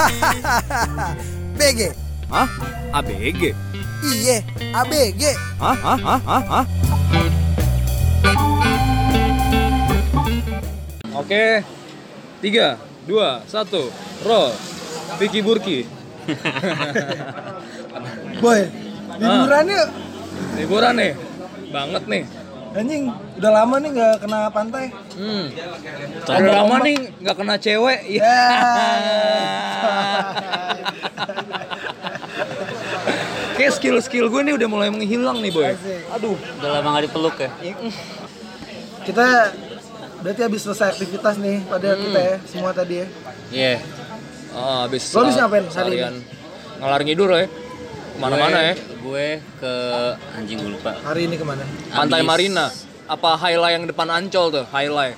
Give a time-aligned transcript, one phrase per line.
[1.58, 1.80] BG.
[2.30, 2.48] Hah?
[3.00, 3.42] ABG?
[4.00, 4.36] Iye,
[4.72, 5.22] ABG.
[5.60, 5.76] Hah?
[5.76, 5.98] Hah?
[5.98, 6.20] Hah?
[6.24, 6.42] Hah?
[6.48, 6.64] Hah?
[11.20, 11.60] Oke,
[12.40, 13.92] tiga, dua, satu,
[14.24, 14.56] roll.
[15.20, 15.84] Vicky Burki.
[18.42, 18.60] Boy,
[19.20, 19.88] liburan yuk.
[20.56, 21.12] Liburan nih,
[21.68, 22.22] banget nih.
[22.70, 24.94] Anjing, udah lama nih nggak kena pantai.
[25.18, 25.50] Hmm.
[26.22, 28.00] Udah lama nih nggak kena cewek.
[28.06, 28.30] Ya.
[33.58, 35.68] Kayak skill-skill gue nih udah mulai menghilang nih boy.
[35.68, 36.00] Asik.
[36.16, 36.32] Aduh.
[36.32, 37.50] Udah lama gak dipeluk ya?
[39.04, 39.52] Kita
[40.24, 42.00] berarti habis selesai aktivitas nih pada Hmm.
[42.08, 43.06] kita ya, semua tadi ya.
[43.52, 43.74] Iya.
[44.56, 46.14] Ah, habis Lo habis ngapain hari seharian
[46.80, 47.46] Ngalar ngidur ya.
[48.20, 48.74] Ke mana-mana ya.
[49.00, 49.72] Gue ke
[50.36, 50.92] anjing gue lupa.
[51.00, 51.64] Hari ini ke mana?
[51.88, 52.66] Pantai Abis- Marina.
[53.08, 54.64] Apa highlight yang depan Ancol tuh?
[54.68, 55.16] Highlight.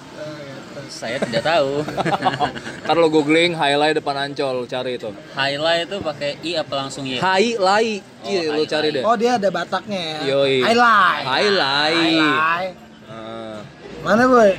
[0.87, 1.83] Saya tidak tahu.
[2.85, 5.11] Ntar lo googling highlight depan Ancol, cari itu.
[5.35, 7.19] Highlight itu pakai i apa langsung y?
[7.19, 8.07] Highlight.
[8.23, 9.03] Oh, Iya, lo cari deh.
[9.03, 10.17] Oh dia ada bataknya ya.
[10.31, 10.63] Yoi.
[10.63, 11.25] Highlight.
[11.27, 11.97] Highlight.
[11.99, 12.75] Highlight.
[13.11, 13.59] Ah.
[14.05, 14.51] Mana boy?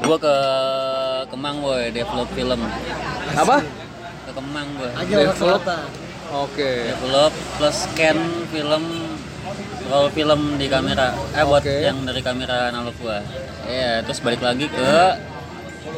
[0.00, 0.36] Gue ke
[1.26, 2.60] Kemang boy, develop film.
[3.34, 3.56] Apa?
[4.24, 5.34] Ke Kemang anak Develop.
[5.34, 5.84] selatan.
[6.30, 6.70] Oke.
[6.88, 8.84] Develop plus scan film
[9.90, 11.10] roll film di kamera.
[11.34, 11.82] Eh buat Oke.
[11.82, 13.18] yang dari kamera analog gua.
[13.66, 14.90] Iya, terus balik lagi ke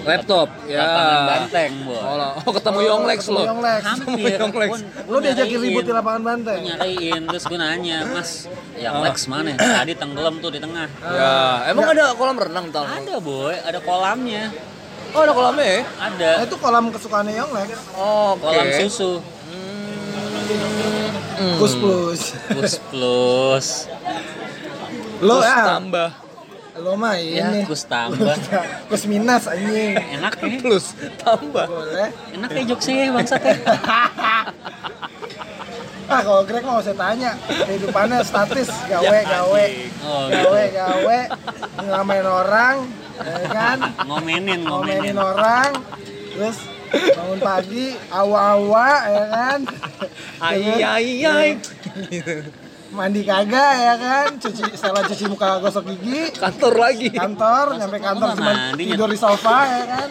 [0.03, 0.49] Laptop.
[0.67, 0.83] Ya.
[0.83, 1.99] lapangan banteng, boy.
[2.01, 3.43] Oh, oh ketemu Yonglex Ketemu lo.
[3.45, 3.83] Yonglex.
[3.85, 4.35] Hampir.
[4.41, 4.71] Yonglex.
[5.07, 6.61] Lo diajakin ribut di lapangan banteng.
[6.65, 8.31] Nyariin terus gue nanya mas
[8.79, 11.35] yang Lex mana tadi tenggelam tuh di tengah Ya,
[11.71, 12.83] emang ada kolam renang tau?
[12.83, 14.51] ada boy ada kolamnya
[15.13, 15.81] Oh, ada kolamnya ya?
[16.01, 17.69] ada Nah, itu kolam kesukaannya Yonglex.
[17.95, 18.43] Oke.
[18.43, 19.21] kolam susu
[20.53, 21.57] Hmm.
[21.59, 22.21] Kus plus.
[22.49, 23.67] plus plus.
[25.23, 26.11] Lo Terus ya, tambah.
[26.83, 27.69] Lo mah ya ini.
[27.69, 28.37] kus tambah.
[28.91, 29.97] Kus minus anjing.
[29.99, 31.67] enak ya plus tambah.
[31.69, 32.11] Boleh.
[32.35, 33.55] enak ya jokesnya bangsat ya
[36.13, 37.39] Ah kalau Greg mau saya tanya.
[37.49, 38.69] Kehidupannya statis.
[38.91, 39.67] Gawe gawe.
[40.05, 40.77] oh gawe gitu.
[40.77, 41.19] gawe.
[41.89, 42.77] Ngamain orang
[43.23, 43.79] ya kan?
[44.05, 45.17] Ngomenin ngomenin.
[45.17, 45.71] Ngomenin orang.
[46.37, 46.59] Terus
[46.93, 49.61] bangun pagi awa-awa ya kan?
[50.41, 51.51] Ai ai ai.
[52.93, 54.29] mandi kagak ya kan?
[54.37, 56.37] Cuci setelah cuci muka gosok gigi.
[56.37, 57.09] Kantor lagi.
[57.09, 60.09] kantor nyampe kantor cuma tidur di sofa ya kan?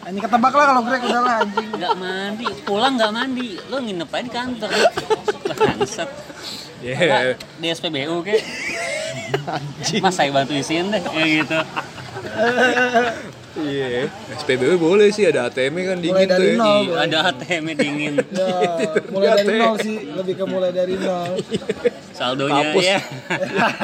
[0.00, 1.68] Anjing ketebak lah kalau Greg udah lah anjing.
[1.76, 2.46] Nggak mandi.
[2.64, 3.48] Pulang nggak mandi.
[3.72, 4.70] Lo nginep aja di kantor.
[5.60, 6.10] Bangsat.
[6.80, 7.00] Yeah.
[7.00, 7.22] Nggak,
[7.60, 8.40] di SPBU kek
[10.02, 11.02] mas saya bantu isiin deh.
[11.02, 11.58] Ya gitu
[13.62, 14.08] Iya.
[14.36, 16.50] SPBU boleh sih ada ATM kan dingin Mulai dari tuh.
[16.50, 16.56] ya.
[16.56, 16.80] nol.
[16.80, 18.50] Ih, ada ATM dingin ya,
[19.08, 21.32] mulai dari nol sih lebih ke mulai dari nol
[22.12, 22.84] saldonya Kapus.
[22.84, 22.98] ya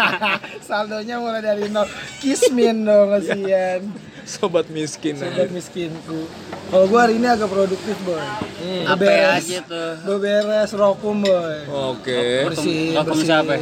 [0.63, 1.87] saldonya mulai dari nol
[2.19, 3.81] kismin dong kasihan
[4.27, 5.15] Sobat miskin.
[5.15, 6.27] sobat miskinku
[6.67, 8.19] kalau gua hari ini agak produktif boy
[8.57, 8.83] Hmm.
[8.89, 9.05] apa
[9.37, 11.57] aja tuh beberes rokum boy
[11.93, 12.43] Oke.
[12.45, 13.55] bersih Rokum bersih siapa?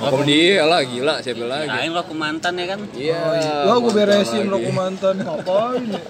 [0.00, 1.68] Rokum dia lah gila siapa lagi?
[1.68, 3.22] Kirain lo ke mantan ya kan Iya.
[3.68, 4.74] Wah, gue beresin mantan rokum lagi.
[4.74, 5.16] mantan.
[5.20, 5.86] Ngapain?
[5.86, 6.02] ya?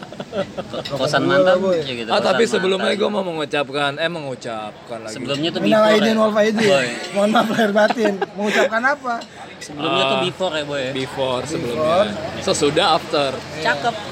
[0.88, 2.96] kosan mantan ya gitu Ah tapi sebelumnya mantan.
[2.96, 5.12] gue mau mengucapkan, eh mengucapkan lagi.
[5.12, 6.16] sebelumnya tuh before aidin ya.
[6.16, 6.64] wal faidin.
[6.64, 6.88] Boy.
[7.12, 8.14] Mohon maaf lahir batin.
[8.32, 9.20] Mengucapkan apa?
[9.60, 10.22] sebelumnya tuh Ah.
[10.24, 12.14] before ya boy Before sebelumnya.
[12.40, 13.30] Sesudah after.
[13.60, 13.94] cakep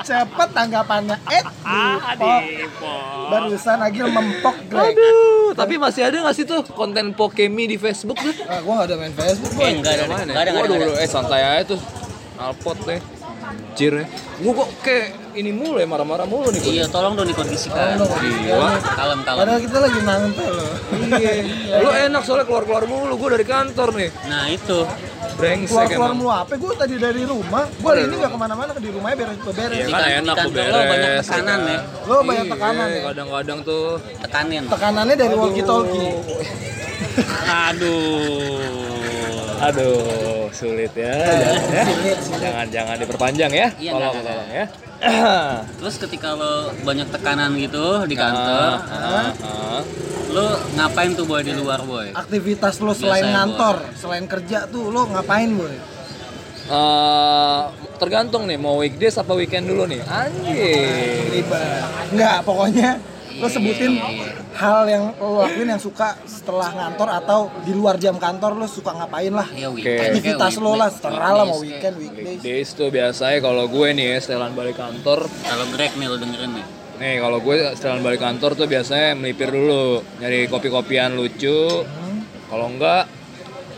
[0.00, 1.16] Cepet tanggapannya.
[1.28, 1.42] Eh,
[2.16, 3.28] dipok.
[3.28, 4.96] Barusan Agil mempok Greg.
[4.96, 8.32] Aduh, tapi masih ada nggak sih tuh konten Pokemi di Facebook tuh?
[8.48, 9.70] Ah, gue gak ada main Facebook, eh boy.
[9.78, 10.22] enggak ada mana?
[10.24, 11.80] enggak ada enggak Waduh, ada, waduh, eh santai aja tuh.
[12.40, 13.00] Alpot deh.
[13.42, 14.06] Anjir ya.
[14.42, 18.20] Gue kok kayak ini mulu ya, marah-marah mulu nih iya tolong dong dikondisikan Tolong dong.
[18.20, 18.70] Gila.
[18.80, 20.72] kalem kalem Padahal kita lagi nangte loh.
[21.20, 21.32] Iya.
[21.84, 24.10] Lu enak soalnya keluar-keluar mulu, gue dari kantor nih.
[24.28, 24.78] nah itu
[25.32, 26.18] Brengsek Keluar-keluar emang.
[26.18, 26.52] mulu apa?
[26.54, 27.64] Gue tadi dari rumah.
[27.72, 29.72] Gue hari ini gak ke mana-mana ke di rumahnya beres beres.
[29.72, 30.70] Iya Di kan kan- enak tuh beres.
[30.70, 31.60] lo banyak tekanan kan.
[31.66, 31.80] ya.
[32.02, 33.00] Lo banyak Iya, tekanan ya.
[33.04, 33.84] Kadang-kadang tuh
[34.18, 36.10] tekanin Tekanannya dari walkie talkie.
[37.44, 38.91] aduh
[39.62, 41.14] Aduh, sulit ya.
[42.42, 42.98] Jangan, ya.
[42.98, 43.68] Diperpanjang ya.
[43.78, 44.66] Iya, Tolong, nggak, nggak, tolong ya.
[45.82, 49.80] terus ketika lo banyak tekanan gitu di kantor Ah, ah, ah.
[50.30, 50.46] lo
[50.78, 54.94] ngapain tuh boy di luar boy Aktivitas lo selain Biasa ya, ngantor, selain kerja tuh
[54.94, 55.74] lo ngapain boy?
[56.62, 57.60] Eh,
[57.98, 60.00] tergantung nih mau weekdays apa weekend dulu nih.
[60.06, 61.34] Anjir.
[61.34, 61.82] Ribet.
[62.14, 62.90] Enggak, pokoknya
[63.40, 64.42] lo sebutin Iya, iya, iya.
[64.58, 68.92] hal yang lo lakuin yang suka setelah ngantor atau di luar jam kantor lo suka
[68.92, 69.48] ngapain lah.
[69.54, 72.26] ya weekend Aktivitas kayak lo lah, terserah lah mau weekend, weekdays.
[72.42, 75.24] Weekdays tuh biasanya kalau gue nih ya, setelan balik kantor.
[75.24, 76.66] kalau Greg nih lo dengerin nih
[77.00, 81.82] Nih kalau gue setelan balik kantor tuh biasanya melipir dulu, nyari kopi-kopian lucu.
[81.82, 82.22] Hmm.
[82.46, 83.08] Kalau enggak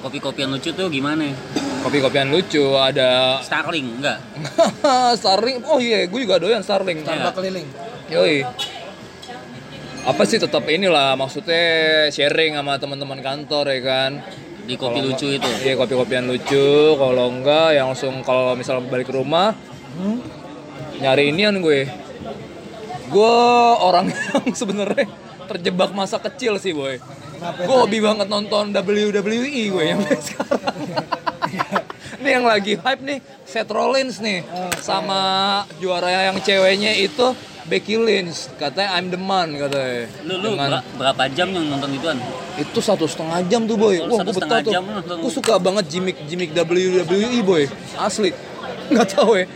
[0.05, 1.33] kopi-kopian lucu tuh gimana
[1.81, 4.21] Kopi-kopian lucu ada Starling enggak?
[5.21, 5.65] Starling.
[5.65, 7.00] Oh iya, gue juga doyan Starling.
[7.00, 7.65] Tambah keliling.
[8.12, 8.45] Yoi.
[10.05, 11.65] Apa sih tetap inilah maksudnya
[12.12, 14.11] sharing sama teman-teman kantor ya kan.
[14.65, 15.51] Di kopi Kalau lucu itu.
[15.65, 16.97] Iya, kopi-kopian lucu.
[16.97, 19.56] Kalau enggak yang langsung kalau misal balik ke rumah
[19.95, 20.19] Hmm?
[20.99, 21.87] nyari inian gue.
[23.15, 23.37] Gue
[23.79, 25.06] orang yang sebenarnya
[25.47, 26.99] terjebak masa kecil sih, boy.
[27.62, 30.75] Gue hobi banget nonton WWE gue yang sekarang.
[32.19, 34.43] Ini yang lagi hype nih, Seth Rollins nih,
[34.83, 38.52] sama juara yang ceweknya itu Becky Lynch.
[38.55, 40.08] Katanya I'm the man katanya.
[40.22, 42.19] Lu lu Dengan- ber- berapa jam yang nonton ituan?
[42.55, 43.99] itu satu setengah jam tuh boy.
[44.05, 44.72] Wah, satu gue setengah betah tuh.
[44.72, 45.16] jam lu nonton.
[45.20, 47.64] Gue suka banget gimmick gimmick WWE boy.
[47.96, 48.31] Asli.
[48.93, 49.46] Nggak tahu ya.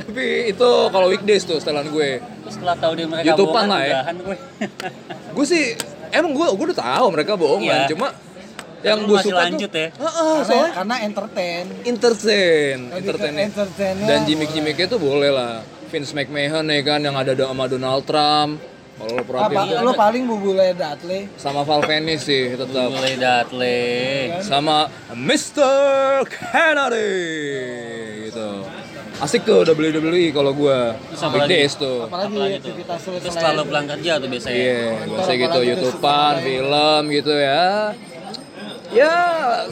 [0.00, 2.18] Tapi itu kalau weekdays tuh setelan gue.
[2.18, 4.00] Terus setelah tahu dia mereka YouTubean bohongan, lah ya.
[4.10, 4.36] gue.
[5.36, 5.64] Gue sih
[6.10, 7.86] emang gue gue udah tahu mereka bohongan.
[7.86, 7.90] Iya.
[7.92, 8.08] Cuma
[8.80, 9.88] yang gue suka lanjut tuh, ya?
[9.92, 11.64] Heeh, Karena, soalnya karena entertain.
[11.84, 13.12] entertain, Lebih
[13.52, 14.06] entertainnya.
[14.08, 15.60] Dan gimmick-gimmicknya tuh boleh lah.
[15.90, 18.62] Vince McMahon ya kan yang ada sama Donald Trump.
[19.00, 19.48] Kalau lo Apa?
[19.48, 21.24] perhatiin Lu paling bubule Dudley.
[21.40, 22.92] sama Val Venis sih tetap.
[22.92, 23.80] Mulai datle.
[24.44, 26.22] sama Mr.
[26.28, 27.08] Kennedy
[28.28, 28.62] gitu.
[29.20, 32.08] Asik tuh WWE kalau gua Terus apa weekdays tuh.
[32.08, 32.60] Apalagi, Apalagi tuh?
[32.60, 34.56] aktivitas Terus lo pulang kerja tuh biasanya.
[34.56, 37.64] Iya, biasa gitu apalagi tuh YouTubean, film gitu ya.
[38.90, 39.14] Ya,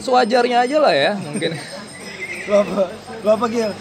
[0.01, 1.51] sewajarnya aja lah ya mungkin.
[2.49, 2.81] Lu apa?
[3.25, 3.71] Lu apa Gil?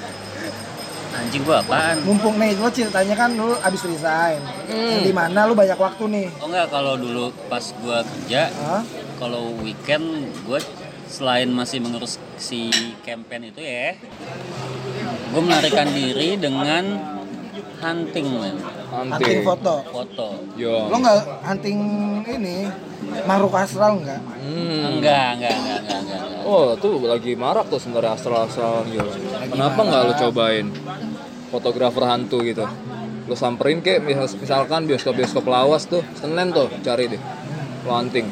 [1.17, 2.05] Anjing gua apaan?
[2.05, 4.41] Mumpung nih, lu ceritanya kan lu abis resign.
[4.69, 5.01] Hmm.
[5.05, 6.27] Di mana lu banyak waktu nih?
[6.41, 8.83] Oh enggak kalau dulu pas gua kerja, Hah?
[9.17, 10.61] kalau weekend gua
[11.09, 12.69] selain masih mengurus si
[13.01, 13.97] campaign itu ya,
[15.33, 17.17] gue melarikan diri dengan
[17.79, 18.57] hunting men,
[18.91, 19.13] Nanti.
[19.15, 19.75] Hunting foto.
[19.87, 20.27] foto.
[20.55, 20.91] Yo.
[20.91, 21.79] Lo nggak hunting
[22.27, 22.67] ini
[23.25, 24.19] makhluk astral nggak?
[24.19, 24.99] Hmm.
[24.99, 26.21] Enggak, enggak, enggak, enggak, enggak.
[26.25, 26.47] enggak.
[26.49, 29.11] Oh, tuh lagi marak tuh sebenarnya astral-astral gitu.
[29.53, 30.67] Kenapa nggak lu cobain
[31.49, 32.65] fotografer hantu gitu?
[33.29, 37.23] Lu samperin kek misal- misalkan bioskop-bioskop lawas tuh, Senin tuh cari deh.
[37.85, 38.27] Hunting.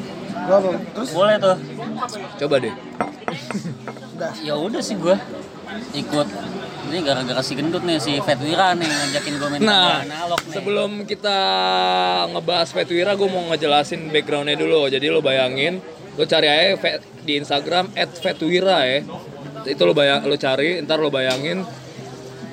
[0.47, 0.69] Lo apa?
[0.93, 1.57] Terus Boleh tuh.
[2.37, 2.73] Coba deh.
[4.17, 4.31] udah.
[4.47, 5.13] Ya udah sih gua
[5.93, 6.27] ikut.
[6.87, 10.53] Ini gara-gara si gendut nih si Fatwira nih ngajakin gue main Nah, analog nih.
[10.55, 11.37] sebelum kita
[12.31, 14.87] ngebahas Vetwira, gue mau ngejelasin backgroundnya dulu.
[14.87, 15.83] Jadi lo bayangin,
[16.15, 16.79] lo cari aja
[17.27, 17.91] di Instagram
[18.23, 19.03] @vetwira ya.
[19.67, 21.67] Itu lo bayang, lo cari, ntar lo bayangin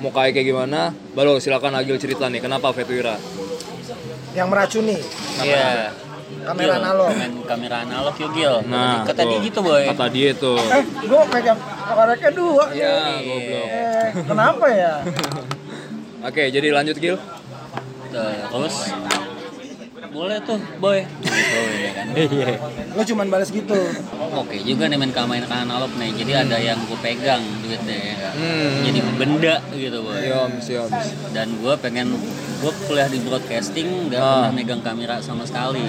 [0.03, 0.91] mau kayak kayak gimana.
[1.15, 3.15] Baru silakan Agil cerita nih, kenapa Vetwira?
[4.35, 4.97] Yang meracuni.
[5.39, 5.95] Iya.
[6.43, 7.09] Kamera Gil, analog.
[7.15, 8.55] Main kamera analog yuk Gil.
[8.67, 9.83] Nah, Kata dia gitu boy.
[9.87, 10.59] Kata dia tuh.
[10.59, 12.65] Eh, gue pegang karetnya dua.
[12.75, 13.19] Ya, nih.
[13.23, 13.67] goblok.
[13.71, 14.93] Eh, kenapa ya?
[16.27, 17.17] Oke, jadi lanjut Gil.
[18.11, 18.75] Terus
[20.15, 21.03] boleh tuh boy.
[21.19, 22.05] Gitu ya kan.
[22.95, 23.75] Lo cuman balas gitu.
[24.33, 26.15] Oke juga nih main kamera analog nih.
[26.15, 28.15] Jadi ada yang gue pegang duitnya ya.
[28.21, 28.33] kan.
[28.33, 28.71] Hmm.
[28.81, 30.23] Jadi benda gitu boy.
[30.23, 31.05] Yoms, yoms.
[31.29, 32.15] Dan gue pengen
[32.55, 34.47] gue kuliah di broadcasting nggak Ah.
[34.47, 35.83] pernah megang kamera sama sekali.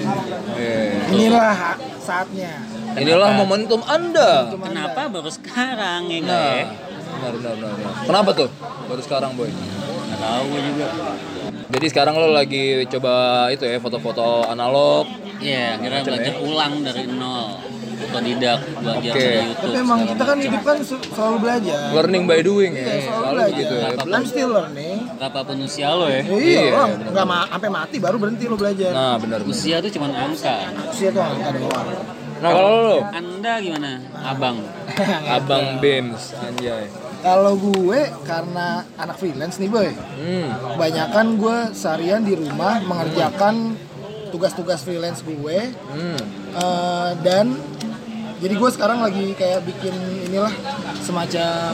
[0.53, 2.59] Eh, Inilah saatnya.
[2.93, 4.51] Inilah momentum Anda.
[4.51, 6.65] Cuma Kenapa baru sekarang ya Nah, ya?
[7.15, 7.93] benar, benar, benar, benar.
[8.03, 8.49] Kenapa tuh?
[8.85, 9.47] Baru sekarang, Boy.
[9.49, 10.87] Nggak tahu gue juga.
[11.67, 13.13] Jadi sekarang lo lagi coba
[13.49, 15.03] itu ya foto-foto analog.
[15.37, 16.39] Iya, akhirnya Macam belajar ya?
[16.41, 17.47] ulang dari nol.
[17.99, 19.19] Otodidak belajar Oke.
[19.19, 19.67] dari YouTube.
[19.67, 21.79] Tapi emang kita kan hidup kan se- selalu belajar.
[21.91, 22.79] Learning by doing ya.
[22.79, 23.51] Iya, selalu Selalu belajar.
[23.51, 23.87] begitu ya.
[23.89, 24.97] Apa- I'm still learning.
[25.17, 26.13] Berapapun usia lo ya.
[26.15, 28.91] Ya, Iya, iya, nggak ma sampai mati baru berhenti lo belajar.
[28.91, 29.51] Nah, benar benar.
[29.51, 30.55] Usia tuh cuma angka.
[30.87, 31.87] Usia tuh angka doang.
[32.37, 34.57] Nah, kalau lo Anda gimana, abang?
[35.35, 36.85] Abang Bims anjay.
[37.17, 40.47] Kalau gue karena anak freelance nih boy, Hmm.
[40.75, 43.73] kebanyakan gue seharian di rumah mengerjakan
[44.29, 45.57] tugas-tugas freelance gue
[45.89, 46.19] Hmm.
[46.53, 47.57] Eh, dan
[48.37, 49.93] jadi gue sekarang lagi kayak bikin
[50.25, 50.53] inilah
[50.99, 51.73] semacam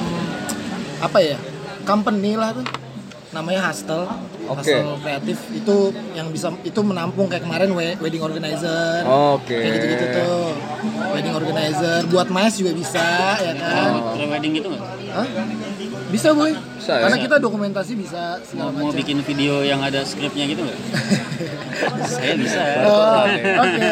[0.99, 1.35] apa ya
[1.83, 2.63] company lah tuh
[3.31, 4.07] namanya Hustle
[4.45, 4.59] Oke.
[4.67, 5.77] Hustle kreatif itu
[6.11, 9.55] yang bisa itu menampung kayak kemarin we- wedding organizer Oke.
[9.55, 10.51] kayak gitu-gitu tuh
[11.09, 13.07] wedding organizer buat mais juga bisa
[13.39, 14.83] ya kan Pre-wedding gitu nggak?
[15.09, 15.27] Hah?
[16.09, 17.01] bisa boy Bisa ya?
[17.01, 20.79] karena kita dokumentasi bisa segala Mau, mau bikin video yang ada skripnya gitu nggak?
[22.05, 22.61] Saya bisa.
[22.83, 23.89] Oh, oke oke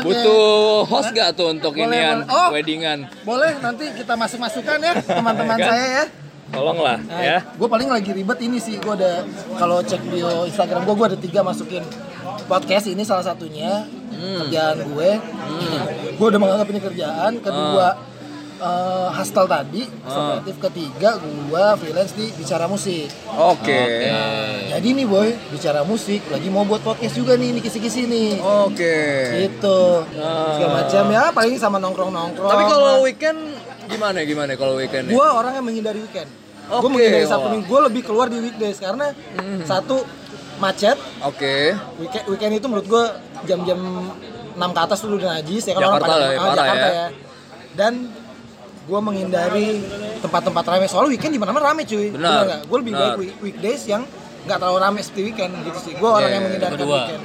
[0.00, 0.42] Butuh
[0.84, 2.32] host gak tuh untuk Boleh, inian boleh.
[2.32, 2.48] Oh.
[2.50, 2.98] weddingan?
[3.20, 5.68] boleh nanti kita masuk masukan ya teman-teman kan?
[5.68, 6.04] saya ya
[6.52, 7.38] Tolonglah Nah, ya.
[7.42, 9.24] gue paling lagi ribet ini sih gue ada
[9.56, 11.80] kalau cek bio Instagram gue gue ada tiga masukin
[12.44, 14.46] podcast ini salah satunya Hmm.
[14.46, 15.10] kerjaan gue
[16.12, 17.96] gue udah menganggap ini kerjaan kedua
[18.54, 20.28] eh, hustle tadi hustle Ah.
[20.36, 23.82] kreatif ketiga gue freelance di bicara musik Oke.
[24.68, 28.98] jadi nih boy bicara musik lagi mau buat podcast juga nih ini kisi-kisi nih Oke.
[29.42, 30.54] gitu Ah.
[30.54, 33.40] segala macam ya paling sama nongkrong nongkrong Tapi kalau weekend
[33.92, 36.28] gimana gimana kalau weekend gue orang yang menghindari weekend
[36.62, 39.12] gue Oke, menghindari sabtu minggu gue lebih keluar di weekdays karena
[39.62, 40.02] satu
[40.58, 41.74] macet Oke.
[41.98, 43.04] weekend, weekend itu menurut gue
[43.44, 43.78] jam-jam
[44.52, 46.92] 6 ke atas tuh udah najis ya kan orang lah ya, ah, Jakarta ya.
[46.92, 47.06] ya.
[47.72, 47.92] dan
[48.82, 49.68] gue menghindari
[50.18, 53.04] tempat-tempat ramai soalnya weekend di mana-mana rame cuy Benar, nggak gue lebih benar.
[53.04, 54.02] baik week- weekdays yang
[54.42, 56.46] nggak terlalu rame seperti weekend gitu sih gue orang Iya, yang iya.
[56.46, 56.96] menghindari Kedua.
[56.96, 57.22] weekend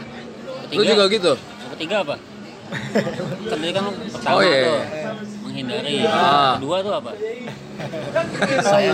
[0.67, 1.33] Lu juga gitu?
[1.33, 2.15] Yang ketiga apa?
[2.97, 3.03] kan
[3.47, 4.59] tadi kan pertama Oh, iya.
[4.61, 4.79] tuh
[5.57, 6.05] menghindari.
[6.05, 6.53] Ah.
[6.55, 7.11] Kedua tuh apa?
[8.59, 8.89] saya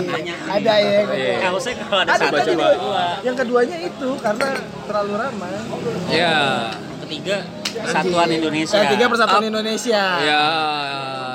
[0.46, 1.34] ada ya Iya.
[1.42, 3.04] Harusnya kalau ada ada satu coba.
[3.20, 4.48] yang keduanya itu karena
[4.84, 5.50] terlalu ramai
[6.06, 6.36] Ya.
[7.00, 7.36] Ketiga
[7.74, 8.76] Persatuan Indonesia.
[8.76, 9.50] yang tiga persatuan Up.
[9.50, 10.44] Indonesia Ya.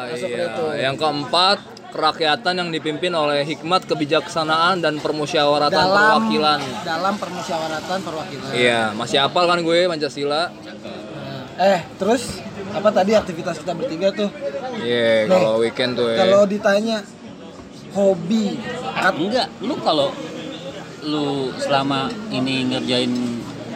[0.09, 0.25] Iya.
[0.45, 0.65] itu.
[0.77, 1.57] Yang keempat
[1.89, 6.59] kerakyatan yang dipimpin oleh hikmat kebijaksanaan dan permusyawaratan dalam perwakilan.
[6.85, 10.53] dalam permusyawaratan perwakilan Iya, masih hafal kan gue Pancasila?
[11.59, 12.39] eh terus
[12.71, 14.29] apa tadi aktivitas kita bertiga tuh
[14.81, 16.17] Iya, Nih, kalau weekend tuh ya.
[16.19, 16.97] kalau ditanya
[17.91, 18.55] hobi
[18.91, 20.11] Ah, enggak, lu kalau
[21.01, 23.11] lu selama ini ngerjain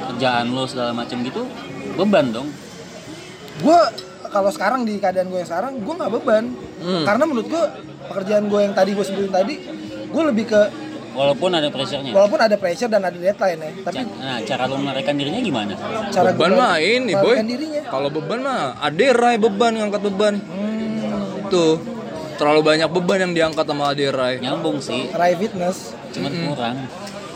[0.06, 1.48] kerjaan lu segala macam gitu
[1.94, 2.48] beban dong.
[3.56, 3.80] gue
[4.26, 6.44] kalau sekarang di keadaan gue yang sekarang gue nggak beban
[6.80, 7.06] Hmm.
[7.06, 7.64] karena menurut gue
[8.06, 9.56] pekerjaan gue yang tadi gue sebutin tadi
[10.06, 10.62] gue lebih ke
[11.14, 12.10] Walaupun ada pressure-nya.
[12.10, 15.74] walaupun ada pressure dan ada deadline ya tapi Ca- Nah, cara lu menarikan dirinya gimana?
[16.10, 17.22] cara beban mah ini boy.
[17.32, 20.34] melarikan dirinya Kalau beban mah aderai beban ngangkat beban.
[20.42, 20.93] hmm,
[21.54, 21.78] Tuh.
[22.34, 24.42] Terlalu banyak beban yang diangkat sama aderai.
[24.42, 26.78] Nyambung sih, Rai Fitness cuman kurang.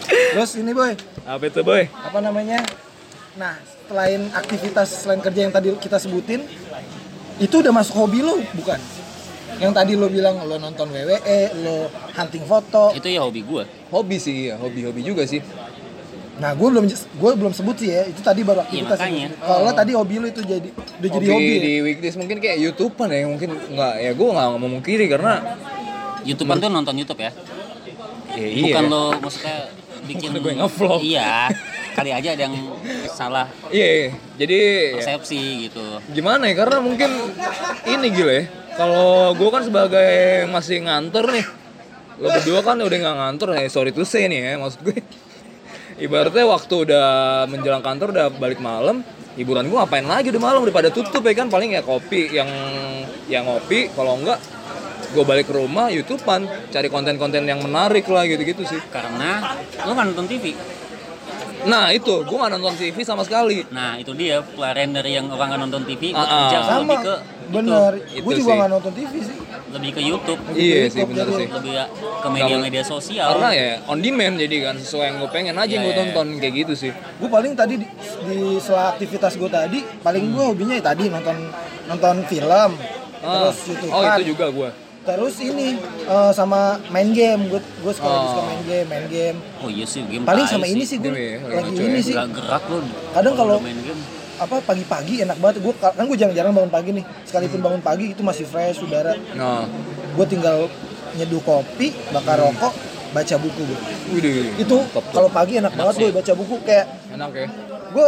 [0.07, 0.93] terus ini boy
[1.25, 1.89] Apa itu boy?
[1.91, 2.61] apa namanya
[3.35, 6.45] nah selain aktivitas selain kerja yang tadi kita sebutin
[7.37, 8.77] itu udah masuk hobi lo bukan
[9.57, 13.65] yang tadi lo bilang lo nonton WWE lo hunting foto Itu ya hobi gua.
[13.89, 14.55] Hobi sih, ya.
[14.55, 15.41] hobi-hobi juga sih.
[16.37, 19.33] Nah gue belum gue belum sebut sih ya itu tadi baru aktivitas makanya.
[19.41, 21.61] kalau tadi hobi lo itu jadi udah jadi hobi, hobi ya?
[21.65, 25.33] di weekdays mungkin kayak YouTubean ya mungkin nggak ya gue nggak memungkiri karena
[26.21, 27.31] YouTube tuh nonton YouTube ya.
[28.35, 29.71] ya, Bukan lo maksudnya
[30.05, 30.99] bikin Bukan gue nge-vlog.
[30.99, 31.49] Iya.
[31.95, 32.55] Kali aja ada yang
[33.17, 34.09] salah iya iya.
[34.37, 35.81] jadi ya, persepsi gitu.
[36.13, 37.09] gimana ya karena mungkin
[37.89, 38.43] ini gila ya
[38.77, 41.45] kalau gue kan sebagai masih ngantor nih
[42.21, 45.01] lo berdua kan udah nggak ngantor ya sorry to say nih ya maksud gue
[45.97, 47.07] ibaratnya waktu udah
[47.49, 49.01] menjelang kantor udah balik malam
[49.37, 50.33] hiburan gue ngapain lagi?
[50.33, 51.47] Udah malam udah pada tutup ya kan?
[51.47, 52.49] Paling ya kopi yang
[53.29, 53.93] yang ngopi.
[53.93, 54.41] Kalau enggak
[55.13, 56.49] gue balik ke rumah youtubean.
[56.73, 58.81] Cari konten-konten yang menarik lah gitu-gitu sih.
[58.89, 60.57] Karena lo nggak nonton TV.
[61.65, 62.21] Nah itu.
[62.27, 63.65] Gue nggak nonton TV sama sekali.
[63.73, 64.45] Nah itu dia.
[64.45, 66.21] Pelarian dari yang orang nggak nonton TV ah.
[66.21, 66.79] bekerja sama.
[66.83, 67.15] lebih ke
[67.49, 67.91] bener.
[68.13, 68.23] Itu.
[68.27, 68.59] Gue juga sih.
[68.59, 69.37] nggak nonton TV sih.
[69.67, 71.47] Lebih ke YouTube, iya YouTube sih bener sih.
[71.51, 71.73] Lebih
[72.23, 73.35] ke media-media sosial.
[73.35, 75.99] karena ya on demand jadi kan sesuai yang gue pengen aja Iya, gue iya.
[76.07, 76.91] tonton kayak gitu sih.
[76.95, 77.87] Gue paling tadi di,
[78.31, 81.35] di sela aktivitas gue tadi paling gue hobinya ya tadi nonton
[81.91, 82.71] nonton film
[83.17, 84.69] Ah, terus YouTube oh itu juga gue
[85.07, 87.47] terus ini eh, sama main game.
[87.47, 88.27] Gue gue suka Oh.
[88.29, 89.37] suka main game main game.
[89.57, 91.09] Oh iya sih game paling sama ini sih gue
[91.41, 92.11] lagi ini sih.
[92.13, 92.83] gerak lo.
[93.11, 94.01] Kadang kalau- main game.
[94.37, 95.63] apa pagi-pagi enak banget.
[95.63, 97.01] Gue kan gue jarang-jarang bangun pagi nih.
[97.23, 99.17] Sekalipun bangun pagi itu masih fresh udara.
[99.33, 99.65] Nah
[100.13, 100.69] gue tinggal
[101.15, 102.73] nyeduh kopi bakar rokok
[103.07, 103.79] baca buku gue
[104.11, 104.77] Widih, itu
[105.09, 107.47] kalau pagi enak banget gue baca buku kayak enak ya.
[107.89, 108.07] gue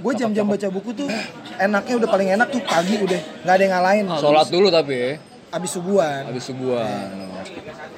[0.00, 1.08] gue jam-jam baca buku tuh
[1.56, 3.20] enaknya udah paling enak tuh pagi udah.
[3.40, 4.04] Nggak ada yang ngalahin.
[4.18, 5.12] Sholat dulu tapi ya
[5.50, 6.22] abis subuhan.
[6.30, 7.06] Habis subuhan.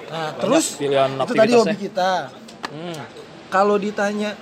[0.09, 2.12] Nah terus pilihan itu tadi hobi kita.
[2.73, 2.97] Hmm.
[3.52, 4.32] kalau ditanya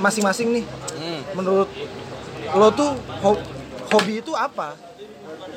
[0.00, 1.36] masing-masing nih hmm.
[1.36, 1.68] menurut
[2.56, 3.44] lo tuh ho-
[3.92, 4.72] hobi itu apa?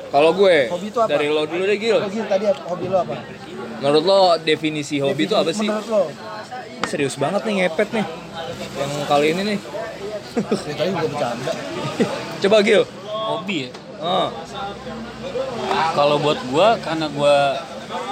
[0.06, 1.10] Kalau gue Hobi itu apa?
[1.12, 1.98] dari lo dulu deh Gil.
[1.98, 3.16] Lo Gil, tadi hobi lo apa?
[3.82, 5.66] Menurut lo definisi hobi itu apa sih?
[5.66, 6.04] Menurut lo?
[6.76, 8.06] Ini serius banget nih ngepet nih.
[8.76, 9.58] Yang kali ini nih.
[10.36, 11.52] Ya, tadi gue bercanda.
[12.44, 12.82] Coba Gil.
[13.08, 13.70] Hobi ya.
[15.96, 17.36] Kalau buat gua karena gua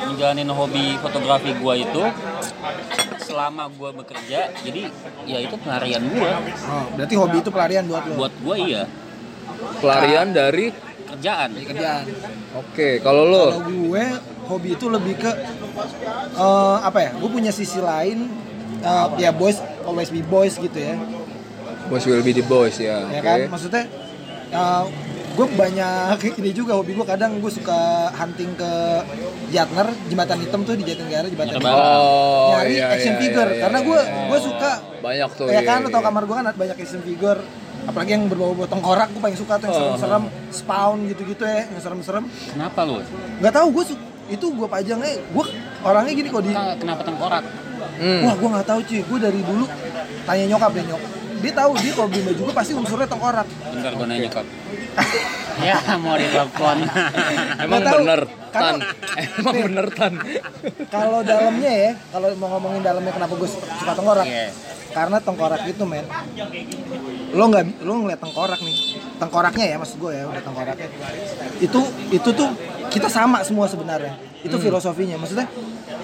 [0.08, 2.02] menjalanin hobi fotografi gua itu
[3.24, 4.82] selama gua bekerja, jadi
[5.24, 6.38] ya itu pelarian gua.
[6.70, 8.14] oh, berarti hobi itu pelarian buat lo?
[8.18, 8.82] Buat gua iya.
[9.80, 10.72] Pelarian dari?
[11.14, 11.48] Kerjaan.
[11.54, 12.04] kerjaan.
[12.58, 13.46] Oke kalau lo?
[13.54, 14.04] Kalau gue
[14.50, 15.30] hobi itu lebih ke
[16.36, 18.28] eh, apa ya gue punya sisi lain
[18.82, 20.98] eh, ya boys always be boys gitu ya.
[21.86, 23.26] Boys will be the boys ya ya oke.
[23.26, 23.38] kan?
[23.46, 23.84] Maksudnya
[24.50, 24.84] eh,
[25.34, 28.72] gue banyak ini juga hobi gue kadang gue suka hunting ke
[29.50, 33.60] Jatner jembatan hitam tuh di Jatinegara jembatan hitam oh nyari iya, action iya, figure iya,
[33.66, 34.24] karena iya, gue iya.
[34.30, 34.70] gue suka
[35.02, 36.06] banyak tuh ya iya, kan iya, atau iya.
[36.06, 37.40] kamar gue kan banyak action figure
[37.84, 39.82] apalagi yang berbau-bau tengkorak gue paling suka tuh yang Oh.
[39.98, 43.02] serem-serem spawn gitu-gitu ya yang serem-serem Kenapa lu?
[43.42, 43.84] nggak tahu gue
[44.32, 45.44] itu gue pajangnya gue
[45.84, 47.44] orangnya gini kok di Kenapa, tengkorak?
[48.00, 48.20] Hmm.
[48.24, 49.64] wah gue nggak tahu cuy gue dari dulu
[50.24, 51.02] tanya nyokap deh nyok
[51.44, 53.44] dia tahu dia kalau beli baju gue pasti unsurnya tengkorak.
[53.44, 54.46] Bentar gue nanya kok
[55.68, 56.78] ya mau ditelepon.
[57.62, 57.98] Emang Nggak tahu.
[58.00, 58.76] bener tan.
[59.14, 60.12] Emang bener tan.
[60.88, 64.26] kalau dalamnya ya kalau mau ngomongin dalamnya kenapa gue suka tengkorak?
[64.26, 64.48] Iya.
[64.94, 66.06] karena tengkorak itu men
[67.34, 68.76] lo nggak lo ngeliat tengkorak nih.
[69.14, 70.88] Tengkoraknya ya maksud gue ya udah tengkoraknya
[71.58, 72.48] itu itu tuh
[72.88, 74.14] kita sama semua sebenarnya.
[74.40, 75.18] Itu filosofinya.
[75.18, 75.50] Maksudnya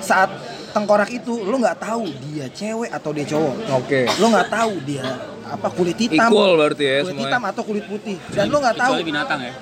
[0.02, 0.30] saat
[0.71, 3.55] tengkorak itu lo nggak tahu dia cewek atau dia cowok.
[3.83, 4.00] Oke.
[4.19, 5.07] lo nggak tahu dia
[5.50, 6.31] apa kulit hitam.
[6.31, 7.27] Equal berarti ya kulit semuanya.
[7.27, 8.17] hitam atau kulit putih.
[8.31, 8.93] Dan lo nggak tahu.
[9.03, 9.53] Binatang ya.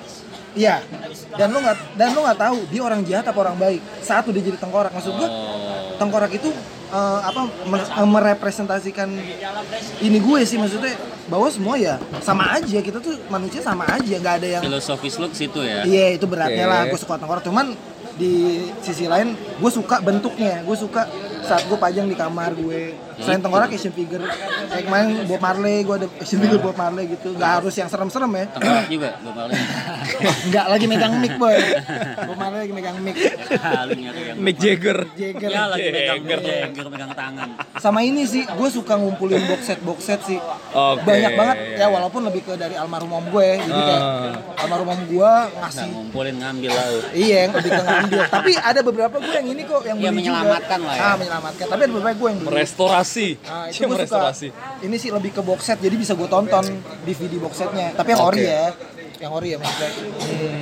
[0.57, 0.75] Iya.
[1.35, 3.81] Dan lo nggak dan lo nggak tahu dia orang jahat apa orang baik.
[4.05, 4.91] Saat udah jadi tengkorak.
[4.93, 5.97] Maksud gue oh.
[5.97, 6.49] tengkorak itu
[6.93, 7.41] eh, apa
[7.73, 9.09] eh, merepresentasikan
[10.05, 10.57] ini gue sih.
[10.61, 10.93] Maksudnya
[11.29, 12.77] bahwa semua ya sama aja.
[12.81, 14.15] Kita tuh manusia sama aja.
[14.21, 15.85] Nggak ada yang filosofis lu situ ya.
[15.85, 16.73] Iya itu beratnya Oke.
[16.73, 17.41] lah gue suka tengkorak.
[17.41, 17.73] Cuman
[18.19, 20.59] di sisi lain gue suka bentuknya.
[20.67, 21.07] Gue suka
[21.47, 24.23] saat gue pajang di kamar gue selain tengkorak action figure.
[24.65, 27.29] Kayak kemarin Bob Marley gue ada action figure Bob Marley gitu.
[27.31, 28.45] Nggak harus yang serem-serem ya.
[28.49, 29.53] Tengkorak juga gue malah
[30.49, 31.55] nggak lagi megang mic boy.
[32.23, 33.15] Bob Marley lagi megang mic.
[34.35, 34.97] Mick Jagger.
[35.13, 35.49] Jagger.
[35.49, 36.85] Ya lagi megang Jagger.
[36.87, 37.49] Megang tangan.
[37.77, 40.39] Sama ini sih gue suka ngumpulin box set box set sih.
[40.99, 41.57] Banyak banget.
[41.75, 44.31] Ya walaupun lebih ke dari almarhum om gue jadi kayak Ah.
[44.57, 46.85] almarhum om gue ngasih ngumpulin ngambil lah.
[47.11, 48.21] Iya yang lebih ke ngambil.
[48.29, 50.87] Tapi ada beberapa gue yang ini kok yang Ya, beli menyelamatkan juga.
[50.87, 51.03] lah ya.
[51.03, 51.65] ah menyelamatkan.
[51.67, 52.55] Tapi ada beberapa gue yang beli.
[52.57, 53.08] Restorasi.
[53.41, 53.95] Nah, itu gue suka.
[53.95, 54.47] merestorasi.
[54.79, 56.65] Ini sih lebih ke box set, jadi bisa gue tonton
[57.03, 57.91] DVD box setnya.
[57.91, 58.47] Tapi yang ori Oke.
[58.47, 58.65] ya,
[59.19, 59.91] yang ori ya maksudnya.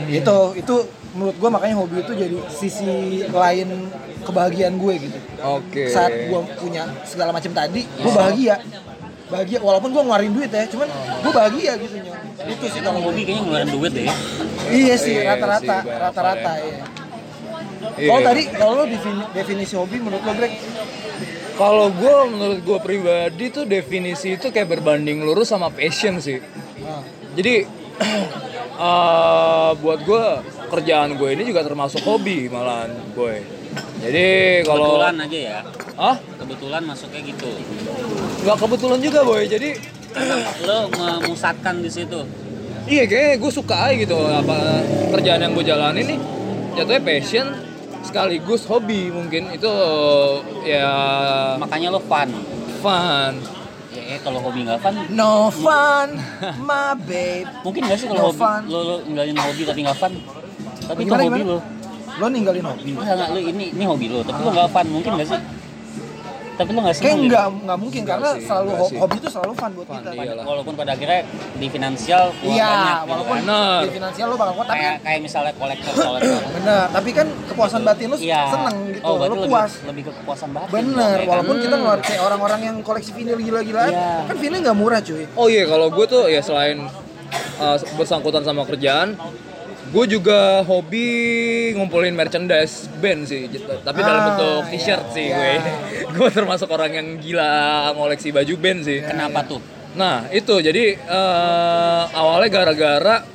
[0.07, 0.75] Itu itu
[1.11, 2.89] menurut gue makanya hobi itu jadi sisi
[3.25, 3.89] lain
[4.21, 5.19] kebahagiaan gue gitu.
[5.41, 5.89] Oke.
[5.89, 8.57] Saat gue punya segala macam tadi, gue bahagia.
[9.27, 10.87] Bahagia walaupun gue ngeluarin duit ya, cuman
[11.19, 11.95] gue bahagia gitu.
[12.47, 14.15] Itu sih kalau hobi kayaknya ngeluarin duit deh ya
[14.67, 16.79] Iya sih, Iya rata-rata, rata-rata ya.
[17.97, 18.07] Iya.
[18.07, 20.53] Kalau tadi kalau lo defini- definisi hobi menurut lo Greg?
[21.57, 26.37] Kalau gue menurut gue pribadi tuh definisi itu kayak berbanding lurus sama passion sih.
[26.85, 27.01] Ah.
[27.33, 27.65] Jadi
[28.87, 30.23] eh, buat gue
[30.69, 33.35] kerjaan gue ini juga termasuk hobi malahan gue.
[34.05, 34.27] Jadi
[34.69, 35.59] kalau kebetulan aja ya
[35.97, 37.49] ah kebetulan masuknya gitu
[38.45, 39.43] nggak kebetulan juga boy.
[39.49, 39.69] Jadi
[40.69, 42.21] lo memusatkan di situ
[42.87, 44.57] iya kayak gue suka aja gitu apa
[45.15, 46.19] kerjaan yang gue jalani nih
[46.79, 47.47] jatuhnya passion
[48.07, 49.71] sekaligus hobi mungkin itu
[50.63, 50.87] ya
[51.55, 52.29] makanya lo fun
[52.77, 53.33] fun.
[53.89, 56.15] ya eh, kalau hobi nggak fun No fun,
[56.59, 57.47] my babe.
[57.61, 58.61] mungkin nggak sih No kalau hobi fun.
[58.65, 60.13] lo, lo ninggalin hobi tapi nggak fun
[60.79, 61.51] tapi itu Gimana, hobi gimana?
[61.51, 61.59] lo
[62.17, 62.91] Lo ninggalin hobi?
[62.93, 65.39] Enggak, lo ini ini hobi lo tapi lo nggak fun mungkin nggak sih
[66.57, 68.97] tapi lo nggak Kayak seneng enggak, enggak mungkin karena sih, selalu sih.
[68.97, 70.09] hobi itu selalu fun buat Fun, kita.
[70.09, 70.17] iya.
[70.17, 70.27] gitu?
[70.27, 70.43] iyalah.
[70.43, 71.21] walaupun pada akhirnya
[71.53, 73.43] di finansial Iya, banyak gitu walaupun kan.
[73.43, 73.79] Bener.
[73.79, 76.83] di finansial lo bakal kuat, tapi kayak kayak misalnya kolektor kolektor bener.
[76.89, 79.71] Tapi kan kepuasan batin lo iya seneng gitu, oh, lebih, puas.
[79.83, 81.29] lebih ke kepuasan batin Bener, ya kan?
[81.29, 84.11] walaupun kita ngeluarin kayak orang-orang yang koleksi vinyl gila-gilaan, Iya.
[84.25, 85.23] kan vinyl nggak murah cuy.
[85.33, 86.77] Oh iya, kalau gue tuh ya selain
[87.57, 89.13] uh, bersangkutan sama kerjaan,
[89.87, 91.07] gue juga hobi
[91.71, 93.71] ngumpulin merchandise band sih, gitu.
[93.79, 95.37] tapi dalam Ah, bentuk iya, t-shirt sih iya.
[95.37, 95.51] gue.
[96.15, 97.51] gue termasuk orang yang gila
[97.93, 98.99] ngoleksi baju band sih.
[98.99, 99.61] kenapa tuh
[99.93, 103.25] Nah itu jadi uh, awalnya gara-gara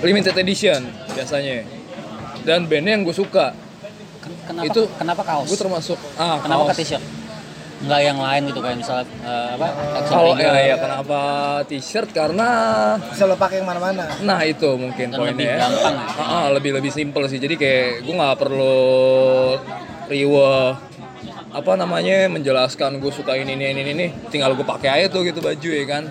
[0.00, 1.64] limited edition biasanya,
[2.42, 3.56] dan bandnya yang gue suka.
[4.20, 6.70] Ken- kenapa Itu- kenapa kaos Gue termasuk ah kenapa kaos.
[6.70, 7.04] ke t-shirt
[7.84, 9.66] nggak yang lain gitu kayak misalnya eh, apa
[10.04, 11.20] Kalau ya, ya kenapa
[11.68, 12.48] t-shirt karena
[13.12, 14.08] Bisa lo pakai ke mana-mana.
[14.24, 15.56] Nah itu mungkin Dan poinnya lebih ya.
[15.60, 16.06] gampang ya?
[16.16, 17.36] Ah, ah, lebih lebih simple sih.
[17.36, 18.80] Jadi kayak gue nggak perlu
[20.06, 20.66] riweh
[21.54, 25.38] apa namanya menjelaskan gue suka ini ini ini ini tinggal gue pakai aja tuh gitu
[25.38, 26.04] baju ya kan.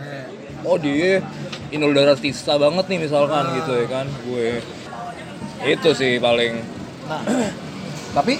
[0.63, 1.19] Oh dia
[1.69, 4.61] Inul Daratista banget nih misalkan gitu ya kan gue
[5.63, 6.61] itu sih paling
[7.03, 7.19] Nah,
[8.17, 8.39] tapi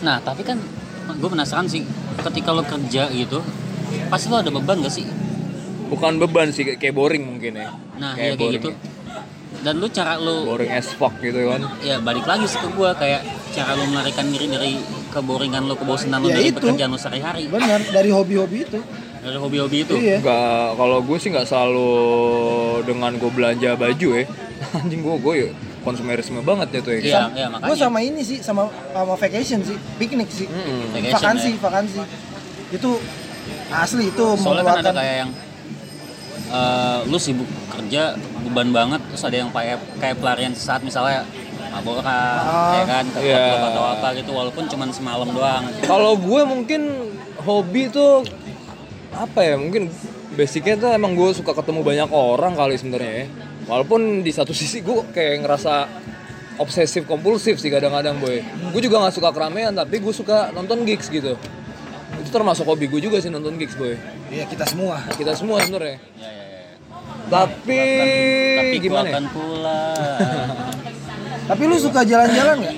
[0.00, 0.54] nah tapi kan
[1.10, 1.82] gue penasaran sih
[2.20, 3.38] ketika lo kerja gitu
[4.06, 5.06] pasti lo ada beban gak sih
[5.86, 8.78] bukan beban sih kayak- kayak boring mungkin ya nah ya kayak gitu ya.
[9.60, 12.90] dan lu cara lu boring as fuck gitu kan ya balik lagi sih ke gue
[12.94, 13.20] kayak
[13.50, 14.72] cara lu melarikan diri dari
[15.08, 16.56] keboringan lu kebosanan lu Ya dari itu.
[16.56, 18.80] pekerjaan lu sehari-hari bener dari hobi-hobi itu.
[19.20, 20.16] dari hobi-hobi itu Iya.
[20.18, 20.40] Nggak,
[20.76, 21.92] kalau gue sih nggak selalu
[22.84, 24.24] dengan gue belanja baju ya.
[24.78, 27.00] Anjing gue gue ya konsumerisme banget ya tuh ya.
[27.00, 30.46] Iya, iya Gue makanya sama ini sih, sama sama vacation sih, piknik sih.
[30.46, 30.92] Mm-mm.
[30.94, 31.58] Vacation, vakansi, ya.
[31.60, 31.98] vakansi.
[32.70, 32.90] Itu
[33.70, 35.30] asli itu soalnya kan ada kayak yang
[36.50, 38.14] eh, lu sibuk kerja
[38.46, 41.22] beban banget terus ada yang kayak kayak pelarian sesaat misalnya
[41.70, 46.42] mabok Ah, ya kan ke klub atau apa gitu walaupun cuma semalam doang Kalau gue
[46.42, 47.14] mungkin
[47.46, 48.26] hobi tuh
[49.14, 49.54] apa ya?
[49.54, 49.90] Mungkin
[50.34, 53.26] basicnya tuh emang gue suka ketemu banyak orang kali sebenarnya ya.
[53.70, 55.86] Walaupun di satu sisi gue kayak ngerasa
[56.56, 58.42] obsesif kompulsif sih kadang-kadang boy.
[58.68, 61.38] Gue juga nggak suka keramaian tapi gue suka nonton gigs gitu.
[62.12, 63.94] itu termasuk hobi gue juga sih nonton gigs boy
[64.28, 65.00] Iya kita semua.
[65.10, 66.62] kita semua sebenarnya Ya, ya, ya.
[67.30, 67.80] tapi,
[68.52, 69.14] Tapi gimana ya?
[69.14, 70.48] akan pulang.
[71.48, 72.76] Tapi lu suka jalan-jalan nggak?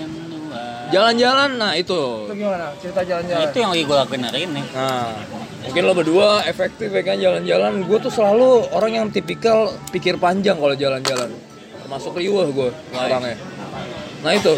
[0.89, 2.71] jalan-jalan nah itu Itu gimana?
[2.77, 3.43] Cerita Nah, jalan-jalan.
[3.43, 4.63] itu yang lagi gue lakuin hari ini.
[4.71, 5.11] nah
[5.67, 7.87] mungkin lo berdua efektif ya kan jalan-jalan.
[7.87, 11.31] Gue tuh selalu orang yang tipikal pikir panjang kalau jalan-jalan.
[11.83, 13.37] Termasuk riuh gue orangnya.
[14.23, 14.55] Nah itu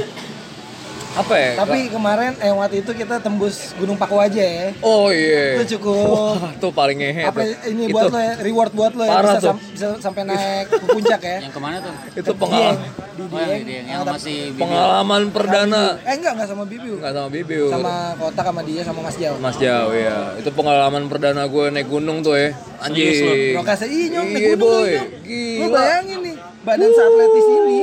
[1.14, 4.74] apa ya Tapi kemarin eh waktu itu kita tembus Gunung Paku aja ya.
[4.80, 7.54] oh iya Itu cukup Wah, tuh paling ngehe apa tuh.
[7.68, 9.46] ini itu, buat lo ya, reward buat lo ya Parah bisa, tuh.
[9.48, 11.38] sam- bisa sampai naik ke puncak ya.
[11.40, 11.94] Yang ke mana tuh?
[12.12, 12.82] itu pengalaman
[13.14, 14.60] Di Oh, yang yang masih Bibi.
[14.60, 16.94] pengalaman perdana Eh enggak enggak sama Bibiu.
[16.98, 19.36] nggak sama Bibiu Sama kotak sama dia sama Mas Jawa.
[19.38, 22.50] Mas Jaw ya itu pengalaman perdana gue naik gunung tuh ya
[22.82, 23.30] Serius lu?
[23.30, 24.92] anjing Lokasi ih nyong naik Iya, gunung boy.
[25.22, 25.70] Gila.
[25.72, 27.78] bayangin nih badan seatletis ini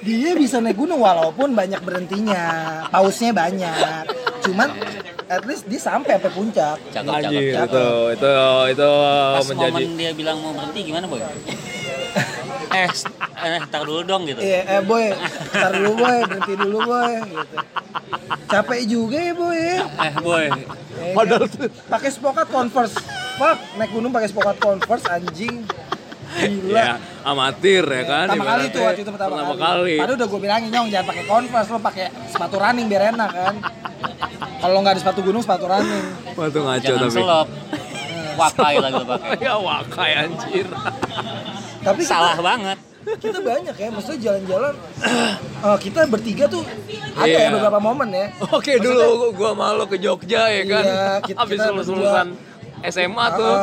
[0.00, 2.42] dia bisa naik gunung walaupun banyak berhentinya,
[2.88, 4.04] pausnya banyak.
[4.40, 4.72] Cuman
[5.26, 6.76] at least dia sampai sampai puncak.
[6.90, 7.68] Cakep, cakep, Anjir, cakep.
[7.68, 7.86] itu
[8.16, 8.30] itu
[8.72, 8.90] itu
[9.36, 11.20] Pas menjadi momen dia bilang mau berhenti gimana boy?
[12.70, 12.88] eh,
[13.40, 14.40] eh, tar dulu dong gitu.
[14.40, 15.06] Iya, eh boy,
[15.52, 17.56] ntar dulu boy, berhenti dulu boy, gitu.
[18.46, 19.58] Capek juga ya boy.
[19.58, 19.78] ya.
[20.02, 20.46] Eh boy,
[21.00, 22.92] Eh, Padahal kan, pakai spokat Converse.
[23.40, 25.64] Fuck, naik gunung pakai spokat Converse anjing.
[26.30, 26.78] Gila.
[26.78, 29.60] ya amatir ya kan pertama kali tuh waktu itu pertama, pertama kali.
[29.60, 29.94] kali.
[29.98, 33.54] Padahal udah gue bilangin nyong jangan pakai Converse, lo pakai sepatu running biar enak kan.
[34.56, 36.04] Kalau nggak ada sepatu gunung, sepatu running.
[36.30, 37.46] Tuh ngaco jangan tapi selop.
[38.32, 39.30] Wakai lagi lo pakai.
[39.44, 40.66] ya wakai anjir
[41.80, 42.78] Tapi Salah kita, banget.
[43.16, 44.74] kita banyak ya, maksudnya jalan-jalan.
[45.66, 46.62] eh, kita bertiga tuh
[47.12, 47.38] ada Iya.
[47.42, 48.26] ya beberapa momen ya.
[48.50, 50.84] Oke dulu gua malu ke Jogja ya kan.
[50.84, 51.96] Iya, kita- Habis kita lulus berdua.
[51.98, 52.28] lulusan
[52.88, 53.54] SMA tuh.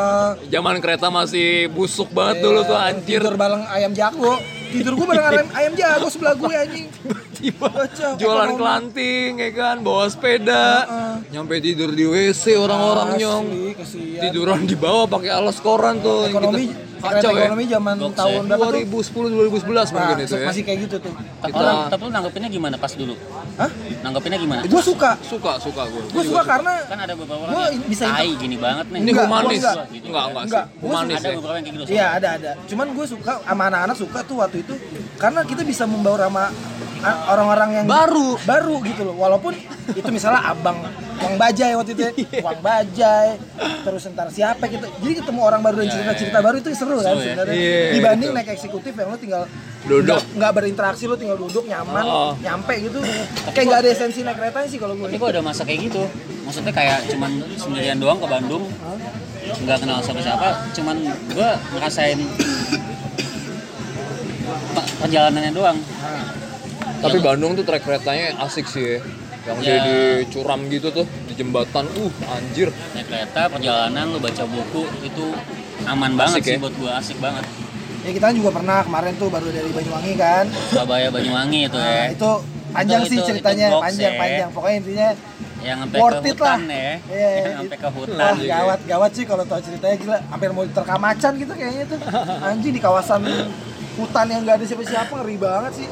[0.47, 3.19] Zaman kereta masih busuk banget dulu tuh Iya, anjir.
[3.21, 4.33] Tidur bareng ayam jago.
[4.67, 6.87] Tidur gue bareng ayam, ayam jago sebelah gue anjing.
[7.37, 8.57] Tiba Kacau, jualan ekonomi.
[8.57, 10.65] kelanting ya kan, bawa sepeda.
[11.27, 13.45] Nyampe tidur di WC orang-orang nyong.
[13.75, 14.21] kasihan.
[14.23, 16.25] Tiduran di bawah pakai alas koran tuh.
[16.25, 17.45] Ekonomi, kacau ya.
[17.45, 18.49] ekonomi zaman tahun ya.
[18.49, 18.81] berapa tuh?
[18.89, 20.45] 2010 2011 Nah, mungkin itu ya.
[20.45, 21.13] masih kayak gitu tuh.
[21.13, 23.13] Tapi, Kita- orang, tapi lu nanggepinnya gimana pas dulu?
[23.55, 23.69] Hah?
[24.01, 24.61] Nanggepinnya gimana?
[24.63, 25.11] Gue suka.
[25.21, 26.03] Suka, suka gue.
[26.09, 28.99] Gue suka karena Kan ada beberapa orang yang bisa tai gini banget nih.
[28.99, 29.61] Ini Enggak, humanis.
[29.61, 29.93] gua Enggak, enggak.
[29.93, 30.73] enggak, Enggak, sih.
[30.73, 31.35] gua Humanis ada ya.
[31.37, 31.91] beberapa yang kayak gitu.
[31.91, 32.51] Iya ada ada.
[32.65, 34.73] Cuman gue suka sama anak-anak suka tuh waktu itu
[35.15, 36.49] karena kita bisa membaur sama
[37.03, 38.35] orang-orang yang Baru.
[38.41, 39.15] baru gitu loh.
[39.15, 39.53] Walaupun
[39.89, 40.77] itu misalnya abang
[41.17, 42.11] Wang Bajai waktu itu, ya.
[42.39, 43.41] Wang Bajai,
[43.81, 44.85] terus entar siapa gitu.
[44.85, 47.23] Jadi ketemu orang baru dan cerita-cerita baru itu seru kan ya.
[47.23, 47.53] sebenarnya.
[47.53, 49.43] Iya, Dibanding naik eksekutif yang lo tinggal
[49.83, 50.21] Duduk.
[50.33, 52.31] nggak- berinteraksi lo tinggal duduk nyaman, Oh.
[52.37, 52.97] nyampe gitu.
[53.47, 55.07] Kayak nggak ada esensi naik kereta sih kalau gue.
[55.07, 56.03] Tapi kok ada masa kayak gitu.
[56.43, 58.63] Maksudnya kayak cuman sendirian doang ke Bandung.
[59.57, 60.95] Nggak kenal siapa-siapa, cuman
[61.31, 62.19] gua ngerasain
[64.69, 65.77] pe- perjalanannya doang.
[66.97, 68.99] Tapi Bandung tuh trek keretanya asik sih ya.
[69.47, 69.63] Yang Ya.
[69.63, 71.87] dia di curam gitu tuh, di jembatan.
[71.95, 72.67] Uh, anjir.
[72.91, 75.25] Naik kereta, perjalanan, lu baca buku itu
[75.83, 76.59] aman banget Asik sih ya?
[76.59, 77.47] buat gua, asik banget.
[78.03, 80.45] Ya kita juga pernah kemarin tuh baru dari Banyuwangi kan.
[80.67, 82.05] Surabaya Banyuwangi itu Nah, ya.
[82.11, 82.29] itu
[82.69, 84.19] panjang Itu- sih itu- ceritanya, itu panjang ya.
[84.19, 84.49] panjang.
[84.51, 85.07] Pokoknya intinya
[85.57, 86.35] Yang sampai worth ke it lah.
[86.35, 86.75] hutan ya.
[86.75, 87.55] Iya, Yang iya.
[87.59, 88.19] sampai ke hutan.
[88.19, 88.51] Wah, juga.
[88.51, 90.17] gawat gawat sih kalau tahu ceritanya gila.
[90.29, 91.99] Hampir mau diterkam macan gitu kayaknya tuh.
[92.47, 93.21] Anjing di kawasan
[93.95, 95.87] hutan yang nggak ada siapa-siapa ngeri banget sih.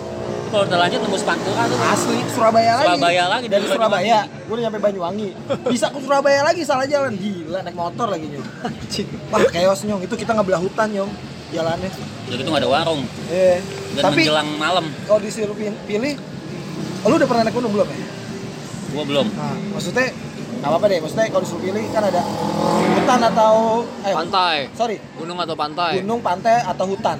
[0.55, 1.77] Kalau udah lanjut tembus Pantura tuh.
[1.83, 2.87] Asli Surabaya lagi.
[2.87, 4.19] Surabaya lagi, dari dari Surabaya.
[4.23, 5.29] Gue udah nyampe Banyuwangi.
[5.67, 7.11] Bisa ke Surabaya lagi salah jalan.
[7.19, 8.47] Gila naik motor lagi nyong.
[9.35, 10.07] Wah chaos nyong.
[10.07, 11.11] Itu kita ngebelah hutan nyong
[11.51, 11.91] jalannya.
[11.91, 13.03] Udah gitu nggak ada warung.
[13.27, 13.59] Eh,
[13.99, 16.13] Dan tapi menjelang malam, kalau disuruh pilih,
[17.03, 17.99] oh, lu udah pernah naik gunung belum ya?
[18.95, 19.27] gua belum.
[19.35, 20.07] Nah, maksudnya
[20.63, 20.99] nggak apa-apa deh.
[21.03, 22.21] Maksudnya kalau disuruh pilih kan ada
[22.95, 23.53] hutan atau
[24.07, 24.57] eh, Pantai.
[24.71, 25.99] Sorry, Gunung atau pantai?
[25.99, 27.19] gunung, pantai atau hutan.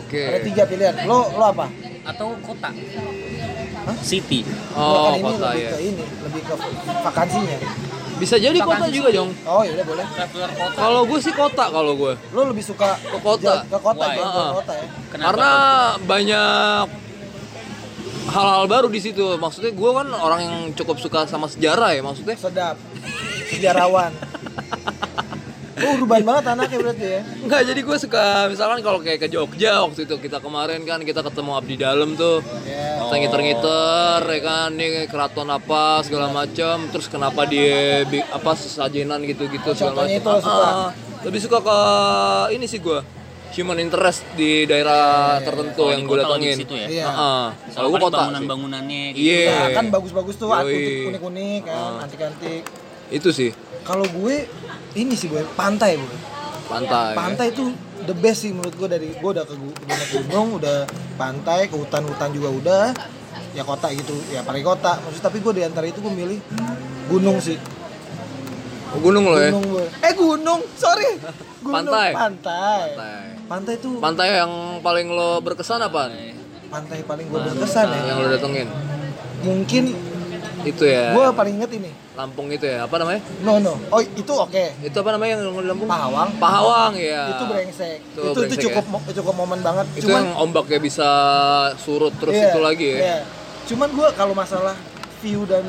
[0.00, 0.32] Oke.
[0.32, 0.94] Ada tiga pilihan.
[1.04, 1.68] Lo lo apa?
[2.04, 2.68] Atau kota.
[3.84, 3.96] Hah?
[4.00, 4.44] City.
[4.72, 5.70] Oh, Lo kan ini kota lebih ya.
[5.70, 6.54] ke ini, lebih ke
[7.02, 7.58] vakansinya.
[8.14, 9.30] Bisa jadi kota juga, Jong.
[9.44, 10.04] Oh iya udah boleh.
[10.06, 10.76] Traveler kota.
[10.76, 12.12] Kalau gue sih kota kalau gue.
[12.30, 13.64] Lo lebih suka Ke kota.
[13.64, 14.14] ke kota Why?
[14.14, 14.86] ya, ke kota ya.
[15.10, 15.50] Kenapa Karena
[15.98, 16.84] banyak
[18.26, 19.24] hal-hal baru di situ.
[19.34, 22.36] Maksudnya gue kan orang yang cukup suka sama sejarah ya maksudnya.
[22.36, 22.76] Sedap.
[23.48, 24.12] Sejarawan.
[25.76, 27.20] Oh, urban banget anaknya berarti ya.
[27.40, 31.18] Enggak, jadi gue suka misalkan kalau kayak ke Jogja waktu itu kita kemarin kan kita
[31.20, 32.38] ketemu abdi dalam tuh.
[32.62, 33.02] Ya.
[33.02, 39.72] Kita ngiter-ngiter ya kan nih keraton apa segala macam terus kenapa dia apa sesajenan gitu-gitu
[39.72, 40.22] segala Contohnya macam.
[40.22, 40.62] itu lo suka?
[40.64, 40.90] Ah,
[41.22, 41.78] lebih suka ke
[42.52, 43.00] ini sih gue
[43.52, 46.56] human interest di daerah tertentu Oh, yang di gue kota lebih datengin.
[46.60, 46.86] situ ya?
[46.88, 47.04] Iya.
[47.04, 47.44] Heeh.
[47.50, 49.26] Kalau Kalau gue kota bangunan-bangunannya gitu.
[49.26, 49.54] Iya.
[49.56, 51.06] Nah, kan bagus-bagus tuh, Yoi.
[51.08, 52.02] unik-unik kan, Ah.
[52.02, 52.62] antik-antik.
[53.10, 53.50] Itu sih
[53.84, 54.48] Kalau gue
[54.96, 56.16] ini sih gue pantai gue.
[56.64, 57.12] pantai.
[57.12, 57.68] Pantai itu
[58.08, 60.78] the best sih menurut gue dari gue udah ke udah gunung, udah
[61.20, 62.84] pantai, ke hutan-hutan juga udah.
[63.52, 64.98] Ya kota gitu, ya paling kota.
[65.04, 66.40] Maksud tapi gue di antara itu gue milih
[67.12, 67.60] gunung sih.
[68.94, 69.52] Oh, gunung lo ya?
[69.52, 69.86] Gunung gue.
[70.00, 71.20] Eh gunung, sorry.
[71.60, 71.90] Gunung.
[71.90, 72.10] Pantai.
[72.14, 72.88] Pantai.
[72.96, 73.24] Pantai.
[73.44, 76.08] Pantai tuh Pantai yang paling lo berkesan apa?
[76.74, 78.00] pantai paling gue berkesan ya.
[78.10, 78.68] Yang lo datengin?
[79.44, 79.84] Mungkin
[80.64, 81.12] Itu ya.
[81.12, 81.90] gue paling inget ini.
[82.16, 82.88] Lampung itu ya.
[82.88, 83.20] Apa namanya?
[83.44, 83.74] No no.
[83.92, 84.64] Oh itu oke.
[84.80, 85.88] Itu apa namanya yang di Lampung?
[85.88, 86.28] Pahawang.
[86.40, 87.22] Pahawang ya.
[87.36, 87.98] Itu brengsek.
[88.00, 89.12] Itu Itu, itu brengsek cukup ya.
[89.20, 89.86] cukup momen banget.
[89.94, 91.08] Itu Cuman yang ombaknya bisa
[91.78, 92.98] surut terus iya, itu lagi ya.
[92.98, 93.18] iya.
[93.64, 94.76] Cuman gue kalau masalah
[95.24, 95.64] view dan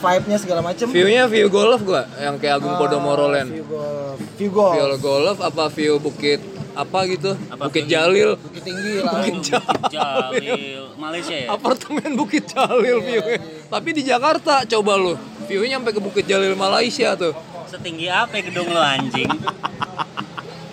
[0.00, 0.88] vibe-nya segala macem.
[0.88, 3.52] View-nya view golf gua yang kayak Agung ah, Podomoro Land.
[3.52, 4.18] View golf.
[4.40, 4.74] View golf.
[4.74, 6.40] View golf apa view bukit
[6.72, 7.34] apa gitu?
[7.48, 8.30] Apa Bukit view- Jalil.
[8.36, 9.12] Bukit tinggi lah.
[9.16, 9.90] Bukit Jalil.
[9.90, 13.38] Jalil Malaysia ya Apartemen Bukit Jalil view-nya.
[13.66, 15.14] Tapi di Jakarta coba lu.
[15.44, 17.34] View-nya sampai ke Bukit Jalil Malaysia tuh.
[17.62, 19.30] setinggi apa ya gedung lo anjing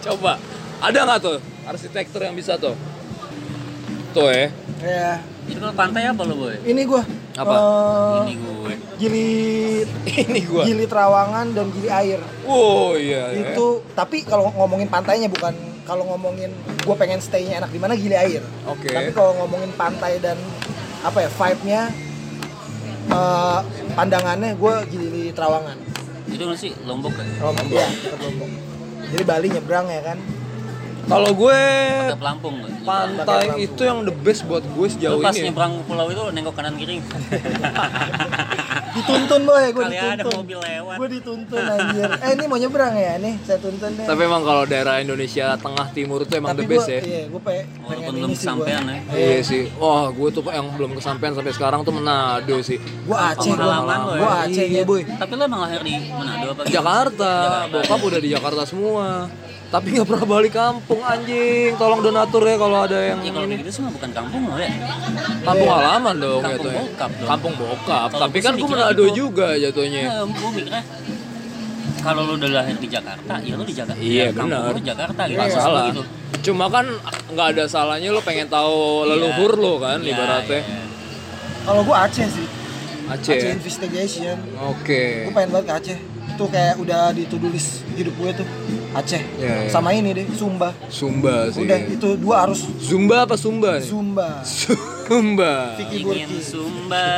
[0.02, 0.42] Coba.
[0.78, 2.74] Ada nggak tuh arsitektur yang bisa tuh?
[4.12, 4.50] Tuh ya.
[4.80, 5.12] Ya.
[5.48, 7.04] itu kalau pantai apa lo boy Ini gue.
[7.36, 7.56] Apa?
[8.24, 9.30] ini gue gili
[10.10, 10.64] Ini gua.
[10.66, 12.18] gili Trawangan dan gili air.
[12.44, 13.30] Oh iya.
[13.32, 13.54] ya.
[13.54, 15.54] Itu tapi kalau ngomongin pantainya bukan
[15.88, 16.52] kalau ngomongin
[16.84, 18.44] gue pengen stay-nya enak di mana gili air.
[18.68, 18.92] Oke.
[18.92, 20.36] Tapi kalau ngomongin pantai dan
[21.02, 21.82] apa ya vibe-nya
[23.08, 23.60] eh,
[23.96, 25.80] pandangannya gue gili Trawangan.
[26.28, 27.88] itu nggak sih lombok kan Lombok ya,
[28.20, 28.52] Lombok.
[29.16, 30.20] Jadi Bali nyebrang ya kan.
[31.08, 31.60] Kalau gue
[32.06, 35.40] ke Pelampung pantai itu yang the best buat gue Lu sejauh pas ini.
[35.40, 35.44] ya.
[35.48, 37.00] nyebrang pulau itu nengok kanan kiri
[38.90, 40.36] Dituntun boy, gue kali ada dituntun.
[40.42, 42.10] mobil lewat Gue dituntun anjir.
[42.18, 44.04] Eh ini mau nyebrang ya nih, saya tuntun deh.
[44.04, 47.02] Tapi emang kalau daerah Indonesia tengah timur itu emang Tapi the best gua- ya.
[47.04, 49.64] Iya, gue pe pengen walaupun belum kesampean ya Iya sih.
[49.78, 52.82] Wah, gue tuh yang belum kesampaian sampai sekarang tuh Manado sih.
[52.82, 55.02] Gue Aceh, gue Pengalaman lo gue Aceh Iya, ya boy.
[55.06, 56.74] tapi lo emang lahir di Manado apa gitu?
[56.74, 57.32] Jakarta,
[57.70, 59.30] bokap udah di Jakarta semua.
[59.68, 61.76] Tapi nggak pernah balik kampung anjing.
[61.76, 63.68] Tolong donatur ya kalau ada yang Ya kalau ini.
[63.68, 64.72] sih mah bukan kampung lo ya.
[65.44, 66.80] Kampung halaman dong Kampung jatuhnya.
[66.82, 67.28] bokap dong.
[67.28, 68.08] Kampung bokap.
[68.08, 69.16] Kalau Tapi kan gue Manado gitu.
[69.18, 70.02] juga jatuhnya.
[70.24, 70.82] Gue mikirnya
[71.98, 74.00] kalau lo udah lahir di Jakarta, ya lo di Jakarta.
[74.00, 74.72] Iya, ya, kampung benar.
[74.72, 75.36] lo Jakarta gitu.
[75.36, 75.84] Gua salah.
[75.90, 76.04] gitu.
[76.46, 76.86] Cuma kan
[77.28, 80.62] nggak ada salahnya lo pengen tahu leluhur lo kan Iya, ibaratnya.
[80.62, 80.82] iya.
[81.62, 82.48] Kalau gue Aceh sih.
[83.06, 83.34] Aceh.
[83.34, 83.54] Aceh ya?
[83.54, 84.38] Investigation.
[84.72, 85.28] Oke.
[85.28, 86.00] Gue pengen banget ke Aceh.
[86.38, 88.48] Itu kayak udah di to do list hidup gue tuh.
[88.94, 89.18] Aceh.
[89.42, 89.70] Iya, iya.
[89.74, 90.70] Sama ini deh, Sumba.
[90.86, 91.66] Sumba sih.
[91.66, 93.90] Udah itu dua harus Zumba apa Sumba nih?
[93.90, 94.46] Sumba.
[94.46, 95.74] Sumba.
[95.82, 96.38] Vicky Ingin Burki.
[96.46, 97.10] Sumba.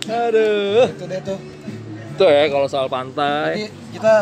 [0.00, 0.88] Aduh.
[0.96, 1.38] Itu deh tuh.
[2.16, 3.52] Tuh ya kalau soal pantai.
[3.52, 4.14] Jadi kita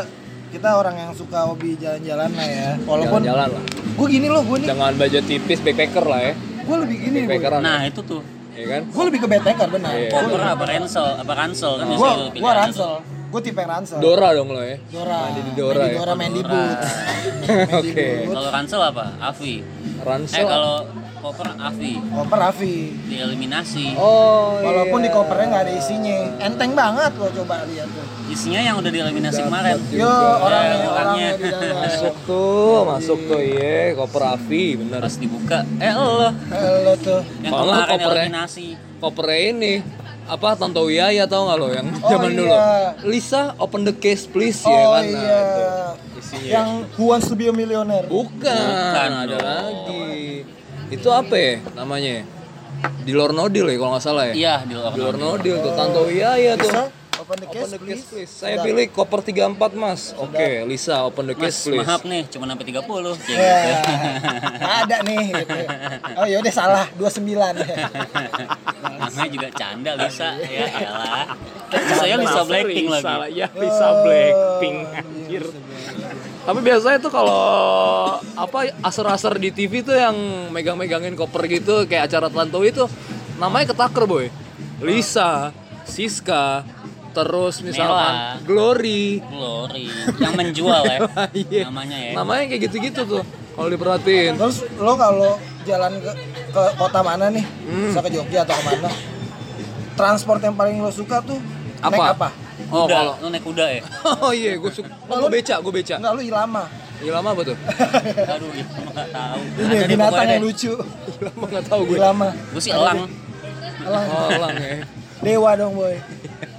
[0.50, 2.70] kita orang yang suka hobi jalan-jalan lah ya.
[2.83, 3.64] Walaupun Jalan-jalan lah.
[3.94, 6.33] gue gini loh, gue nih, Jangan budget tipis backpacker lah ya.
[6.66, 7.30] gue lebih gini gue.
[7.30, 7.62] Backpackeran.
[7.62, 8.22] Nah, itu tuh.
[8.59, 8.83] ya kan?
[8.90, 9.94] Gue lebih ke backpacker benar.
[9.94, 10.11] Iya.
[10.11, 12.11] Koper apa ransel, apa ransel kan Gue
[12.42, 12.92] gue ransel.
[13.35, 13.99] Gue tipe yang ransel.
[13.99, 14.79] Dora dong lo ya.
[14.87, 15.27] Dora.
[15.27, 15.99] Main di Dora Main di ya?
[15.99, 16.55] Dora main di Dora.
[16.55, 16.90] boots.
[17.83, 18.07] Oke.
[18.31, 19.05] Kalau ransel apa?
[19.18, 19.55] Avi.
[19.99, 20.38] Ransel.
[20.38, 20.77] Eh kalau
[21.18, 22.77] koper Avi Koper Raffi.
[23.09, 23.97] dieliminasi.
[23.97, 24.61] Oh.
[24.61, 25.05] Walaupun iya.
[25.05, 26.18] di kopernya nggak ada isinya.
[26.38, 28.07] Enteng banget lo coba lihat tuh.
[28.31, 29.83] Isinya yang udah dieliminasi kemarin.
[29.83, 30.31] Dapat Yo juga.
[30.38, 30.88] orangnya Eh, orangnya.
[30.94, 31.77] orangnya di dalam.
[31.81, 35.01] Masuk tuh, masuk tuh iya, koper Avi bener.
[35.03, 37.20] Pas dibuka, eh lo Eh, lo tuh.
[37.42, 38.23] yang kemarin kopernya.
[38.23, 38.66] eliminasi.
[39.01, 39.73] Kopernya ini
[40.24, 42.48] apa Tonto Wiyaya tau nggak lo yang Oh, zaman dulu?
[42.48, 42.96] iya.
[43.02, 45.02] Lisa open the case please ya Oh kan?
[45.02, 45.40] Nah, iya.
[45.42, 45.64] itu
[46.16, 46.48] isinya.
[46.50, 48.06] Yang Who Wants to be a Millionaire.
[48.06, 49.40] Bukan, Bukan ada dong.
[49.40, 50.48] lagi.
[50.88, 52.24] Itu apa ya namanya?
[53.00, 54.34] Di Lor Nodil ya kalau nggak salah ya?
[54.34, 54.92] Iya, di Di luar.
[54.94, 56.68] Lor Nodil tuh, Tanto Wiyaya tuh.
[56.68, 56.82] Bisa?
[57.24, 57.96] Open the Open case, the please.
[57.96, 58.32] case please.
[58.37, 60.12] Saya pilih koper 34 mas.
[60.20, 61.80] Oke, Lisa open the Mas, case please.
[61.80, 62.84] maaf nih, cuma sampai 30.
[63.16, 63.92] Kayak Ya, gitu.
[64.60, 65.24] nggak ada nih.
[65.32, 65.56] Gitu.
[66.20, 67.32] Oh yaudah salah 29
[69.00, 71.24] Namanya juga canda Lisa, ya elah.
[71.96, 73.40] Saya Lisa Blackpink lagi.
[73.40, 75.44] Ya Lisa Blackpink anjir.
[76.44, 77.40] Tapi biasanya tuh kalau
[78.37, 80.12] apa aser-aser di TV tuh yang
[80.52, 82.84] megang-megangin koper gitu kayak acara Tantowi itu
[83.40, 84.28] namanya ketaker boy.
[84.84, 85.56] Lisa,
[85.88, 86.68] Siska,
[87.14, 88.42] terus misalkan Mela.
[88.42, 89.22] Glory.
[89.22, 89.87] Glory,
[90.18, 90.98] yang menjual ya.
[91.46, 91.70] Iya.
[91.70, 92.12] Namanya ya.
[92.12, 93.22] Namanya kayak gitu-gitu tuh
[93.55, 94.35] kalau diperhatiin.
[94.35, 96.12] Terus lo kalau jalan ke,
[96.50, 97.44] ke kota mana nih?
[97.46, 97.88] Hmm.
[97.88, 98.90] Bisa ke Jogja atau ke mana?
[99.94, 101.38] Transport yang paling lo suka tuh
[101.81, 102.05] naik Apa?
[102.12, 102.29] apa?
[102.70, 103.83] Oh, Kuda, kalau lu naik kuda ya?
[104.22, 104.90] Oh iya, gue suka.
[105.07, 105.94] Oh, gue beca, gue beca.
[105.98, 106.64] Enggak lo ilama.
[106.98, 107.57] Ilama apa tuh?
[108.35, 109.40] Aduh, nggak tahu.
[109.59, 110.46] Ini Ada binatang yang deh.
[110.48, 110.72] lucu.
[111.20, 111.96] Ilama nggak tahu gue.
[111.98, 112.29] Ilama.
[112.50, 112.98] Gue sih elang.
[113.85, 114.07] Elang.
[114.09, 114.74] Oh, elang ya.
[115.20, 115.94] Dewa dong boy.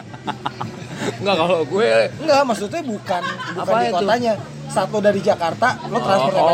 [1.16, 3.22] Enggak kalau gue Enggak, maksudnya bukan
[3.54, 3.96] bukan Apa di itu?
[3.96, 4.34] kotanya.
[4.66, 6.50] Saat lo dari Jakarta, lo transport Oh,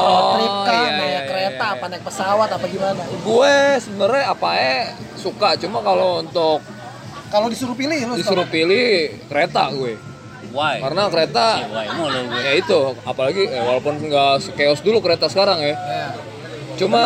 [0.00, 1.74] road trip kah, iya, naik iya, kereta, iya.
[1.74, 3.02] apa naik pesawat, apa gimana?
[3.04, 4.76] gue sebenarnya apa ya
[5.14, 6.58] suka cuma kalau untuk
[7.28, 8.88] Kalau disuruh pilih, lo disuruh pilih
[9.26, 9.98] kereta gue
[10.48, 10.80] Why?
[10.80, 12.40] karena kereta Why mulu gue.
[12.40, 16.08] ya itu apalagi eh, walaupun nggak chaos dulu kereta sekarang ya Ya.
[16.78, 17.04] cuma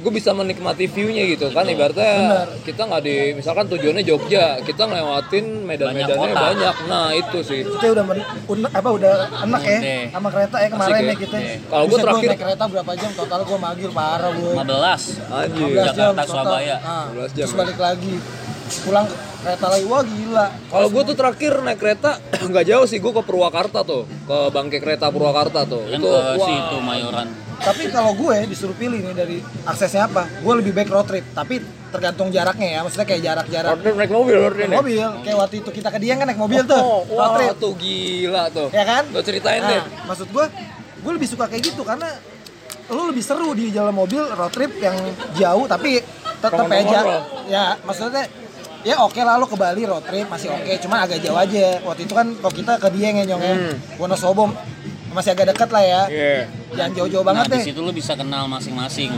[0.00, 2.12] gue bisa menikmati view-nya gitu kan ibaratnya
[2.62, 7.92] kita nggak di misalkan tujuannya Jogja kita ngelewatin medan-medannya Banyak banyak nah itu sih kita
[7.92, 9.12] udah men, un- apa udah
[9.44, 9.78] enak ya
[10.10, 11.10] sama kereta ya kemarin Asik ya.
[11.10, 11.36] ya kita.
[11.36, 11.52] Oke.
[11.62, 14.52] Kalau gua Buset, terakhir- naik kereta berapa jam total gue magil parah gue.
[14.52, 16.26] 15 anjir 15 jam Jakarta, total.
[16.26, 16.76] Surabaya.
[16.80, 17.58] Ah, 15 jam terus ya.
[17.58, 18.14] balik lagi.
[18.70, 20.46] Pulang ke kereta lagi wah gila.
[20.70, 22.10] kalau gue tuh terakhir naik kereta
[22.50, 26.20] nggak jauh sih gue ke Purwakarta tuh ke bangke kereta Purwakarta tuh yang itu ke
[26.36, 27.28] wah situ Mayoran
[27.60, 31.24] Tapi kalau gue disuruh pilih nih dari aksesnya apa, gue lebih baik road trip.
[31.36, 31.60] Tapi
[31.92, 35.06] tergantung jaraknya ya, maksudnya kayak jarak-jarak Road trip naik mobil road trip naik mobil.
[35.26, 37.54] Kayak waktu itu kita ke Dieng kan naik mobil tuh, Oh, road trip.
[37.58, 39.02] tuh gila tuh ya kan?
[39.10, 40.44] lo ceritain nah, deh Maksud gue,
[41.02, 42.08] gue lebih suka kayak gitu karena
[42.90, 44.96] lu lebih seru di jalan mobil road trip yang
[45.38, 46.02] jauh tapi
[46.42, 48.26] tetap aja ya maksudnya
[48.82, 52.08] ya oke lah lu ke Bali road trip masih oke cuman agak jauh aja waktu
[52.08, 53.54] itu kan kalau kita ke Dieng ya nyong ya
[54.00, 54.50] Wonosobo
[55.10, 56.02] masih agak dekat lah ya.
[56.06, 56.36] Iya.
[56.70, 59.10] jangan jauh-jauh nah banget di deh situ lu bisa kenal masing-masing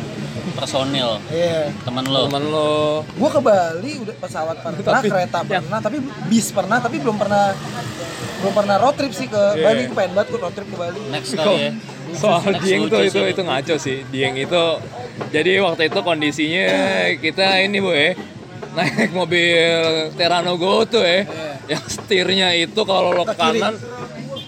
[0.52, 5.78] personil iya temen lo temen lo Gua ke Bali udah pesawat pernah, Tapi- kereta pernah,
[5.78, 7.52] tapi bis pernah, tapi belum pernah
[8.38, 9.62] belum pernah road trip sih ke Iya.
[9.62, 9.80] Bali.
[9.84, 11.00] Gue pengen banget gue road trip ke Bali.
[11.10, 11.70] next kali ya
[12.12, 14.64] soal Next Dieng tuh itu itu ngaco sih Dieng itu
[15.28, 16.66] jadi waktu itu kondisinya
[17.16, 18.12] kita ini bu ya
[18.72, 19.68] naik mobil
[20.12, 21.24] Terano Go tuh ya
[21.68, 23.76] yang setirnya itu kalau lo ke kanan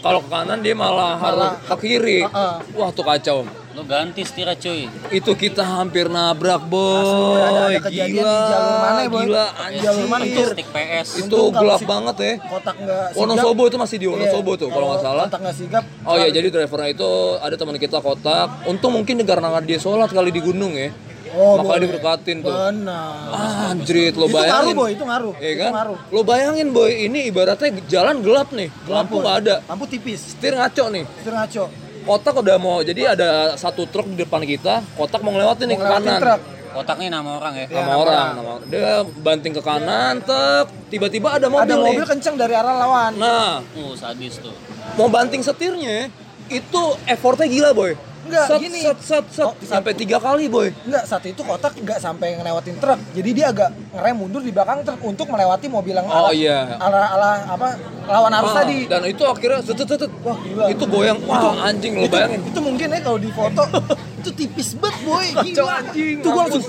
[0.04, 2.54] kalau ke kanan dia malah harus ke kiri Heeh.
[2.70, 3.38] wah tuh kacau
[3.74, 8.76] lo ganti setirnya cuy itu kita hampir nabrak boy ada- ada kejadian gila di jalur
[8.78, 9.20] mana ya, Boy?
[9.20, 10.52] gila Di jalur mana anjir itu?
[10.52, 13.18] stick PS itu gelap si- banget ya Kotak nggak sigap.
[13.18, 15.84] Wonosobo itu masih di Wonosobo Iya, tuh kalau nggak salah Kotak nggak sigap.
[16.04, 18.48] Oh iya, jadi drivernya itu ada teman kita kotak.
[18.64, 20.94] Untung mungkin karena dia sholat kali di gunung ya.
[21.34, 21.84] Oh, Makanya boleh.
[21.84, 22.54] dibekatin tuh.
[22.54, 23.26] Benar.
[23.28, 24.74] Ah, anjrit, lo Itu ngaruh bayangin.
[24.74, 25.34] boy, itu ngaruh.
[25.34, 25.70] Iya Itu kan?
[25.72, 25.98] ngaruh.
[26.08, 28.68] Lo bayangin boy, ini ibaratnya jalan gelap nih.
[28.84, 29.54] Lampu nggak ada.
[29.64, 30.20] Lampu tipis.
[30.30, 31.04] Setir ngaco nih.
[31.16, 31.64] Itu ngaco.
[32.04, 34.84] Kotak udah mau, jadi ada satu truk di depan kita.
[34.94, 36.18] Kotak mau ngelewatin nih Mau ke kanan.
[36.18, 36.42] truk.
[36.74, 38.66] kotaknya nama orang ya Nama orang, nama orang.
[38.66, 40.66] Dia banting ke kanan, tek.
[40.88, 41.86] Tiba-tiba ada mobil Ada nih.
[41.88, 43.12] mobil kenceng dari arah lawan.
[43.14, 44.50] Nah, uh sadis tuh
[44.92, 46.10] mau banting setirnya,
[46.48, 47.92] itu effortnya gila boy.
[48.24, 48.80] Enggak, set, gini.
[48.80, 50.72] set, set, set, Oh, sampai tiga kali boy.
[50.80, 52.96] Enggak, saat itu kotak nggak sampai ngelewatin truk.
[53.12, 56.72] Jadi dia agak ngerem mundur di belakang truk untuk melewati mobil yang Oh, arah, iya.
[56.74, 57.68] arah, arah apa
[58.02, 58.88] lawan arus Ah, tadi.
[58.88, 60.12] Dan itu akhirnya set, set, set, set.
[60.24, 60.64] Wah, gila.
[60.66, 61.20] Itu goyang.
[61.22, 62.40] Wah, anjing lo itu, bayangin.
[62.42, 63.62] itu mungkin ya kalau di foto
[64.20, 66.64] itu tipis banget boy gila anjing, itu gue langsung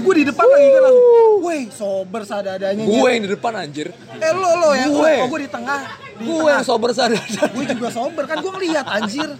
[0.00, 3.90] gue di depan lagi kan langsung weh sober sadadanya Gue yang di depan anjir.
[4.14, 5.12] eh lo lo ya Gue.
[5.18, 5.80] oh gue di tengah
[6.20, 7.16] Gue yang sober sadar.
[7.24, 9.30] gue juga sober kan gue ngeliat anjir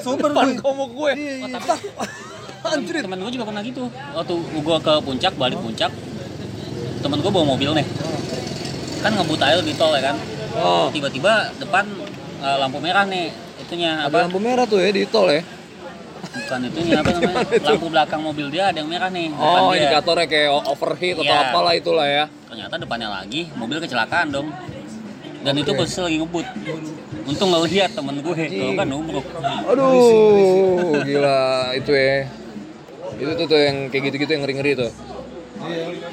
[0.00, 1.10] sober Depan gue komuk gue.
[1.14, 1.58] Iya, iya.
[1.58, 1.78] Tak.
[2.66, 2.94] Anjir.
[2.98, 5.92] temen gue juga pernah gitu waktu gue ke puncak balik puncak
[6.98, 7.86] temen gue bawa mobil nih
[8.98, 10.16] kan ngebut air di tol ya kan
[10.54, 10.86] Oh.
[10.88, 11.82] tiba-tiba depan
[12.38, 13.26] eh, lampu merah nih
[13.60, 15.42] itunya Ada apa lampu merah tuh ya di tol ya.
[16.24, 19.78] bukan itunya apa namanya lampu belakang mobil dia ada yang merah nih depan Oh, dia.
[19.82, 21.42] indikatornya kayak overheat atau Iya.
[21.44, 22.24] apalah itulah ya.
[22.48, 24.48] ternyata depannya lagi mobil kecelakaan dong
[25.44, 26.46] dan itu posisi lagi ngebut.
[27.28, 29.26] Untung nggak lihat temen gue kalau kan nubruk
[29.68, 32.28] Aduh, gila itu ya.
[33.14, 34.92] Itu tuh, tuh yang kayak gitu-gitu yang ngeri-ngeri tuh.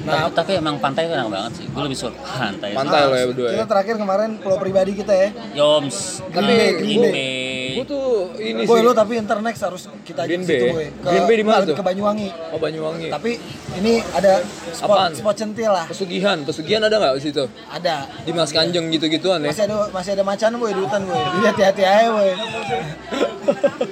[0.08, 1.66] nah, tapi emang pantai tuh enak banget sih.
[1.68, 2.72] Gue lebih suka pantai.
[2.72, 3.52] Pantai lo ya berdua ya.
[3.60, 5.28] kita terakhir kemarin pulau pribadi kita ya.
[5.56, 8.06] Yoms Tapi Green Bay Gue tuh
[8.38, 8.84] ini boy sih.
[8.84, 11.44] lo tapi ntar next harus kita Green ke Bay situ boy ke, Green Bay di
[11.44, 11.74] mana tuh?
[11.74, 13.08] ke Banyuwangi Oh Banyuwangi.
[13.08, 13.30] tapi
[13.74, 14.38] ini ada
[14.70, 15.10] spot Apaan?
[15.12, 17.44] spot centil lah Pesugihan, pesugihan ada nggak di situ?
[17.66, 19.50] ada Di Mas Kanjeng gitu-gituan ya?
[19.50, 22.30] masih ada masih ada macan boy di hutan boy jadi hati-hati aja boy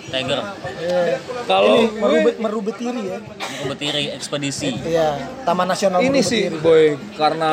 [0.06, 0.40] Tiger
[0.80, 1.20] Iya.
[1.44, 3.18] Kalau merubet merubetiri ya
[3.62, 6.62] Betiri ekspedisi iya Taman Nasional ini sih Merubetiri.
[6.62, 6.84] boy
[7.16, 7.52] karena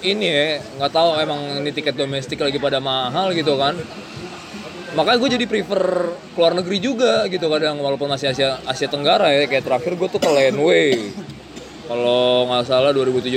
[0.00, 0.46] ini ya
[0.78, 3.76] nggak tahu emang ini tiket domestik lagi pada mahal gitu kan
[4.92, 5.82] makanya gue jadi prefer
[6.36, 9.48] keluar negeri juga gitu kadang walaupun masih Asia Asia Tenggara ya.
[9.48, 11.12] Kayak terakhir gue tuh ke Landway
[11.92, 13.36] kalau nggak salah 2017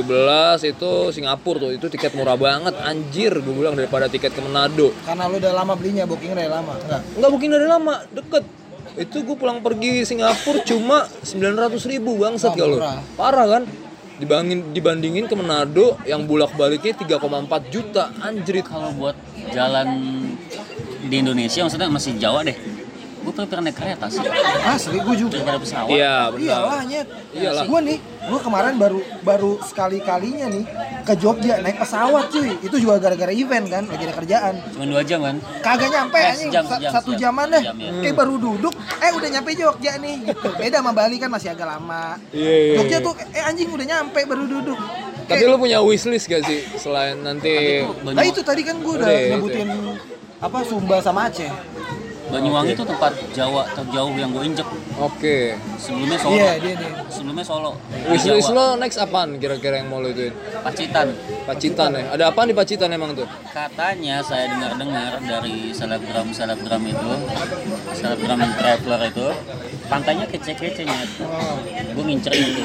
[0.70, 2.78] itu Singapura tuh itu tiket murah banget.
[2.78, 4.94] Anjir gue bilang daripada tiket ke Manado.
[5.04, 7.02] Karena lu udah lama belinya booking dari lama enggak?
[7.20, 8.44] Nggak mungkin dari lama deket.
[8.96, 12.78] Itu gue pulang pergi Singapura cuma 900 ribu bangsat Wah, kalau
[13.18, 13.64] parah kan?
[14.16, 18.14] Dibandingin dibandingin ke Manado yang bulak baliknya 3,4 juta.
[18.24, 18.64] Anjrit.
[18.64, 19.20] Kalau buat
[19.52, 19.90] jalan
[21.06, 22.58] di Indonesia maksudnya masih Jawa deh.
[23.18, 24.22] Gue prefer naik kereta sih.
[24.64, 25.42] Asli gue juga.
[25.42, 25.90] Daripada pesawat.
[25.90, 26.42] Iya benar.
[26.46, 27.08] Iyalah nyet.
[27.34, 27.64] Iyalah.
[27.66, 30.62] gue nih gue kemarin baru baru sekali kalinya nih
[31.02, 32.54] ke Jogja naik pesawat cuy.
[32.62, 33.84] Itu juga gara-gara event kan?
[33.90, 34.54] Lagi ada kerjaan.
[34.70, 35.42] Cuma dua jam kan?
[35.58, 36.50] Kagak nyampe Eh, anjing.
[36.54, 37.34] sejam, Sa- sejam, satu sejam.
[37.34, 37.64] jaman deh.
[37.66, 37.92] Sejam, ya.
[38.06, 40.50] kayak baru duduk eh udah nyampe Jogja nih gitu.
[40.54, 42.22] Beda sama Bali kan masih agak lama.
[42.30, 43.06] Iya, iya, Jogja iya.
[43.10, 44.78] tuh eh anjing udah nyampe baru duduk
[45.26, 49.30] tapi lu punya wishlist gak sih selain nanti nah itu tadi kan gue udah Udah,
[49.36, 49.70] nyebutin
[50.42, 51.50] apa Sumba sama Aceh
[52.26, 54.66] Banyuwangi itu tempat Jawa terjauh yang gue injek.
[54.98, 55.54] Oke.
[55.78, 56.34] Sebelumnya Solo.
[56.34, 56.92] Iya, dia nih.
[57.06, 57.72] Sebelumnya Solo.
[58.10, 60.34] Wishlist lo next apaan kira-kira yang mau lo ituin?
[60.66, 61.14] Pacitan.
[61.46, 62.04] Pacitan ya?
[62.18, 63.30] Ada apaan di Pacitan emang tuh?
[63.54, 67.12] Katanya saya dengar-dengar dari selebgram selebgram itu,
[67.94, 69.28] selebgram traveler itu,
[69.86, 71.10] pantainya kece-kece nyet.
[71.22, 71.62] Oh.
[71.94, 72.64] Gue ngincerin itu.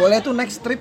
[0.00, 0.80] Boleh tuh next trip,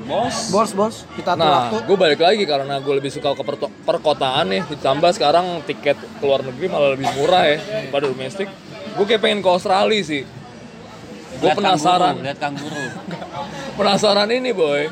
[0.00, 0.48] Bos.
[0.48, 0.94] bos bos.
[1.12, 1.76] Kita atur Nah, waktu.
[1.84, 3.42] gue balik lagi karena gue lebih suka ke
[3.82, 4.62] perkotaan nih.
[4.66, 8.48] Ditambah sekarang tiket ke luar negeri malah lebih murah ya pada domestik.
[8.92, 10.22] Gue kayak pengen ke Australia sih.
[11.32, 12.84] Gue penasaran, kanguru, Lihat kanguru.
[13.78, 14.88] penasaran ini boy.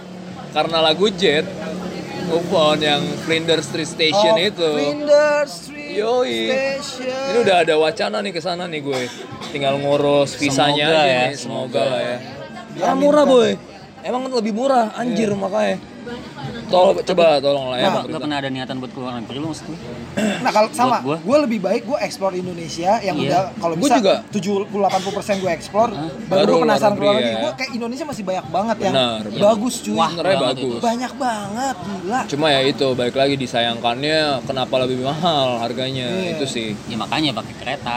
[0.49, 1.45] Karena lagu Jet,
[2.25, 4.71] move on yang Flinders Street Station Oh, itu.
[4.71, 6.41] Flinders Street Yoi.
[6.47, 7.25] Station.
[7.29, 9.03] Ini udah ada wacana nih ke sana nih gue.
[9.49, 11.83] Tinggal ngurus visanya Semoga aja ya, nih, semoga semoga.
[11.87, 12.17] lah ya.
[12.79, 13.51] Karena murah boy.
[14.01, 15.77] Emang lebih murah, anjir makanya.
[16.69, 17.89] Tol, coba tolong lah ya.
[17.91, 19.77] Nah, pernah ada niatan buat keluar negeri lu maksud lu?
[20.39, 21.17] Nah kalau sama, Buat gua.
[21.21, 23.27] gue lebih baik gue explore Indonesia yang Iya.
[23.29, 24.15] udah kalau bisa juga.
[24.31, 24.71] 70-80%
[25.39, 27.29] gue explore, Baru baru gue luar penasaran negeri keluar negeri.
[27.29, 27.39] ya.
[27.39, 29.41] Gue kayak Indonesia masih banyak banget yang Benar, benar.
[29.45, 29.95] bagus cuy.
[29.95, 30.55] Wah, banget bagus.
[30.55, 30.69] itu.
[30.81, 32.21] Banyak banget, gila.
[32.27, 36.07] Cuma ya itu, balik lagi disayangkannya kenapa lebih mahal harganya.
[36.09, 36.31] Iya.
[36.35, 36.69] Itu sih.
[36.87, 37.97] Ya makanya pakai kereta.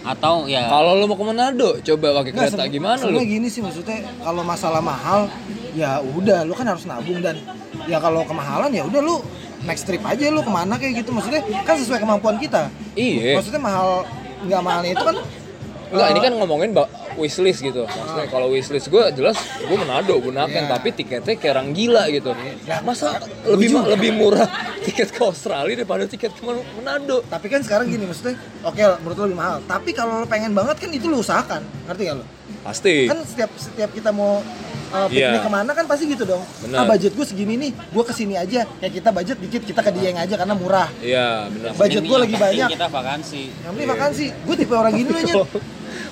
[0.00, 3.02] Atau ya Kalau lu mau ke Manado, coba pakai Nggak, kereta seben- gimana lu?
[3.04, 5.26] sebenarnya gini sih maksudnya kalau masalah mahal
[5.72, 7.36] ya udah lu kan harus nabung dan
[7.84, 9.20] ya kalau kemahalan ya udah lu
[9.60, 13.36] next trip aja lu ke mana kayak gitu maksudnya kan sesuai kemampuan kita Iya.
[13.36, 14.02] maksudnya mahal
[14.40, 15.16] nggak mahalnya itu kan
[15.88, 16.70] Enggak, ini eh, kan ngomongin
[17.18, 17.82] wishlist gitu.
[17.84, 20.70] Maksudnya kalau wishlist gue jelas gue Manado, Bunaken, Iya.
[20.70, 22.30] tapi tiketnya kayak orang gila gitu.
[22.62, 24.46] Ya, Masa lebih ma- lebih murah
[24.80, 27.20] tiket ke Australia daripada tiket ke Man- Manado?
[27.24, 30.78] tapi kan sekarang gini maksudnya oke menurut lu lebih mahal tapi kalau lu pengen banget
[30.78, 32.24] kan itu lu usahakan ngerti gak lu
[32.60, 33.04] Pasti.
[33.04, 34.40] kan setiap setiap kita mau
[34.90, 35.40] uh, piknik Iya.
[35.40, 36.76] ke mana kan pasti gitu dong Benar.
[36.76, 39.90] ah budget gue segini nih gue ke sini aja kayak kita budget dikit kita ke
[39.90, 41.70] Dieng aja karena murah Iya, benar.
[41.74, 43.42] budget gue lagi banyak Kita vakansi.
[43.58, 45.36] yang penting vakansi gue tipe orang gini loh Nyet.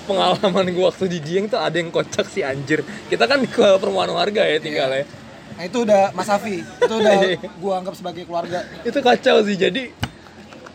[0.03, 2.79] Pengalaman gue waktu di Dieng tuh ada yang kocak sih anjir.
[3.05, 5.03] Kita kan ke perumahan warga ya tinggalnya.
[5.53, 7.13] Nah itu udah Mas Afi, itu udah
[7.61, 8.63] gua anggap sebagai keluarga.
[8.81, 9.57] Itu kacau sih.
[9.57, 9.91] Jadi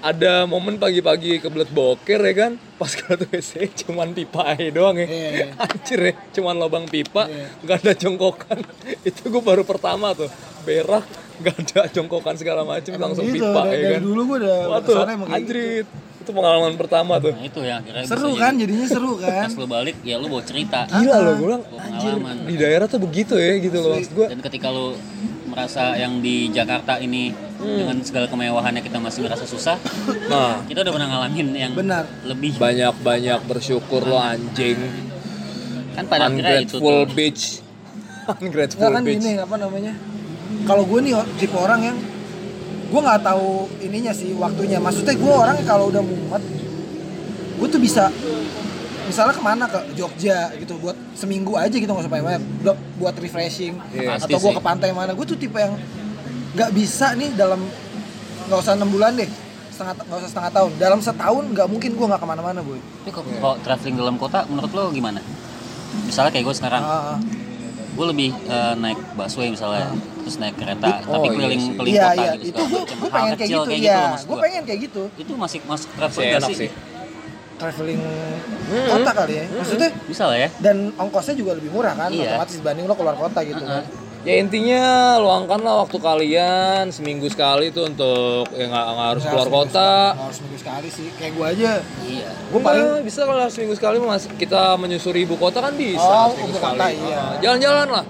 [0.03, 5.07] ada momen pagi-pagi kebelet boker ya kan pas ke WC cuman pipa air doang ya
[5.07, 5.46] Iya, iya.
[5.57, 7.46] anjir ya cuman lubang pipa Iya.
[7.62, 8.59] nggak ada jongkokan
[9.09, 10.26] itu gue baru pertama tuh
[10.61, 11.07] berak
[11.38, 14.36] nggak ada jongkokan segala macam Emang langsung gitu, pipa dari, ya dari kan dulu gua
[14.38, 15.46] udah Waduh, ke sana emang kayak gitu.
[15.48, 15.86] anjrit
[16.18, 19.42] itu pengalaman pertama tuh Nah itu ya akhirnya Seru kan, jadi- jadinya seru kan.
[19.44, 20.80] Pas lu balik ya lu bawa cerita.
[20.88, 22.36] gila loh gue bilang anjir pengalaman.
[22.42, 24.94] di daerah tuh begitu ya gitu loh maksud gue Dan ketika lu
[25.44, 27.79] merasa yang di Jakarta ini Hmm.
[27.79, 29.79] dengan segala kemewahannya kita masih merasa susah,
[30.27, 30.67] nah.
[30.67, 32.11] kita udah pernah ngalamin yang Benar.
[32.27, 32.59] lebih.
[32.59, 34.83] Banyak-banyak bersyukur lo anjing.
[35.95, 37.15] Kan pada akhirnya itu ungrateful tuh.
[37.15, 37.45] bitch.
[38.45, 39.23] Ungrateful Enggak kan bitch.
[39.23, 39.93] gini apa namanya?
[40.67, 41.97] Kalau gue nih tipe orang yang
[42.91, 44.79] gue nggak tahu ininya sih waktunya.
[44.83, 46.43] Maksudnya gue orang kalau udah mumet,
[47.63, 48.11] gue tuh bisa
[49.07, 49.65] misalnya ke mana?
[49.71, 53.79] Ke Jogja gitu buat seminggu aja gitu nggak usah banyak buat, buat refreshing.
[53.79, 55.15] Pasti atau gue ke pantai mana.
[55.15, 55.79] Gue tuh tipe yang
[56.53, 57.61] nggak bisa nih dalam
[58.44, 59.28] nggak usah enam bulan deh
[59.72, 63.11] setengah nggak usah setengah tahun dalam setahun nggak mungkin gue nggak ke mana-mana boy Tapi
[63.11, 65.20] kalau kalau traveling dalam kota menurut lo gimana?
[66.03, 67.18] Misalnya kayak gue sekarang, Ah, ah.
[67.92, 71.72] gue lebih eh, naik busway misalnya, terus naik kereta, Oh, tapi iya keliling sih.
[71.74, 72.48] keliling iya kota iya gitu.
[72.48, 74.40] itu gue gue pengen kayak gitu gitu iya gue gua.
[74.40, 76.57] pengen kayak gitu Itu masih masuk Masih traveling gak sih?
[76.59, 76.70] sih
[77.55, 78.00] traveling
[78.88, 80.48] kota kali ya maksudnya Bisa lah ya.
[80.59, 82.24] dan ongkosnya juga lebih murah kan Iya.
[82.34, 83.84] otomatis dibanding lo keluar kota gitu kan
[84.23, 84.85] Ya intinya
[85.18, 89.91] luangkanlah waktu kalian seminggu sekali tuh untuk ya nggak harus keluar seminggu kota.
[90.07, 92.31] sekali, harus seminggu sekali sih kayak gue aja Iya.
[92.31, 95.99] gue paling Nggak, bisa kalau seminggu sekali mas kita menyusuri ibu kota kan bisa.
[95.99, 97.03] Oh, seminggu ibu kota, sekali.
[97.03, 97.18] iya.
[97.18, 98.05] Ah, Jalan-jalan lah,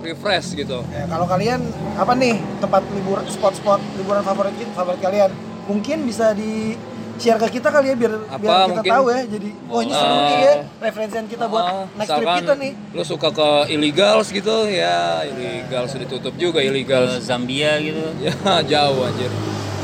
[0.00, 0.78] refresh gitu.
[0.88, 1.60] ya, kalau kalian
[1.92, 5.30] apa nih tempat libur spot-spot liburan favorit favorit kalian
[5.66, 6.78] mungkin bisa di
[7.18, 9.92] share ke kita kali ya biar Apa, biar kita mungkin- tahu ya jadi oh ini
[9.92, 14.28] seru nih ya referensian kita buat Ah, next trip kita nih Lu suka ke illegals
[14.30, 17.02] gitu ya, illegal sudah ditutup juga Ke illegal.
[17.18, 18.00] Zambia gitu.
[18.24, 19.30] ya jauh anjir.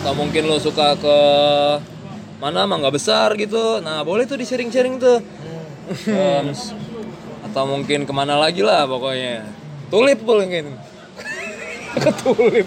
[0.00, 1.18] Atau mungkin lu suka ke
[2.36, 3.78] mana mah nggak besar gitu.
[3.80, 5.18] Nah boleh tuh di sharing-sharing tuh.
[6.00, 6.72] Terus
[7.46, 9.46] atau mungkin ke mana lagi lah pokoknya
[9.86, 10.74] tulip mungkin
[12.02, 12.66] ke tulip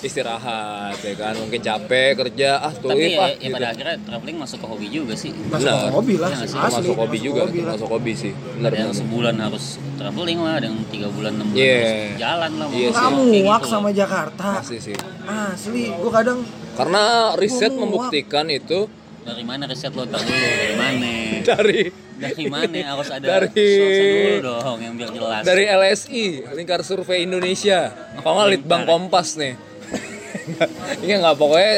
[0.00, 3.54] istirahat ya kan mungkin capek kerja ah tapi tulip ya, ah ya gitu.
[3.54, 5.30] pada akhirnya traveling masuk ke hobi juga sih.
[5.32, 5.82] masuk Benar.
[5.82, 6.58] ke hobi lah Iya nggak sih?
[6.58, 7.72] asli masuk hobi masuk juga hobi lah.
[7.74, 9.64] masuk hobi sih benar Ada yang benar sebulan harus
[9.96, 11.76] traveling lah, ada yang tiga bulan enam bulan Iya.
[11.76, 12.66] harus jalan lah.
[12.66, 13.00] Iya mau sih.
[13.00, 13.70] kamu muak gitu.
[13.70, 14.96] sama Jakarta pasti sih
[15.26, 16.38] asli gue kadang
[16.76, 17.02] karena
[17.34, 18.86] riset Gua membuktikan itu
[19.26, 20.16] Dari mana riset lo dulu?
[20.16, 21.10] Dari mana?
[21.44, 21.80] dari
[22.16, 25.42] Dari mana harus ada Dari- dulu dong yang biar jelas.
[25.42, 29.54] dari LSI Lingkar Survei Indonesia apa nggak Litbang Kompas nih
[31.02, 31.74] Ini nggak pokoknya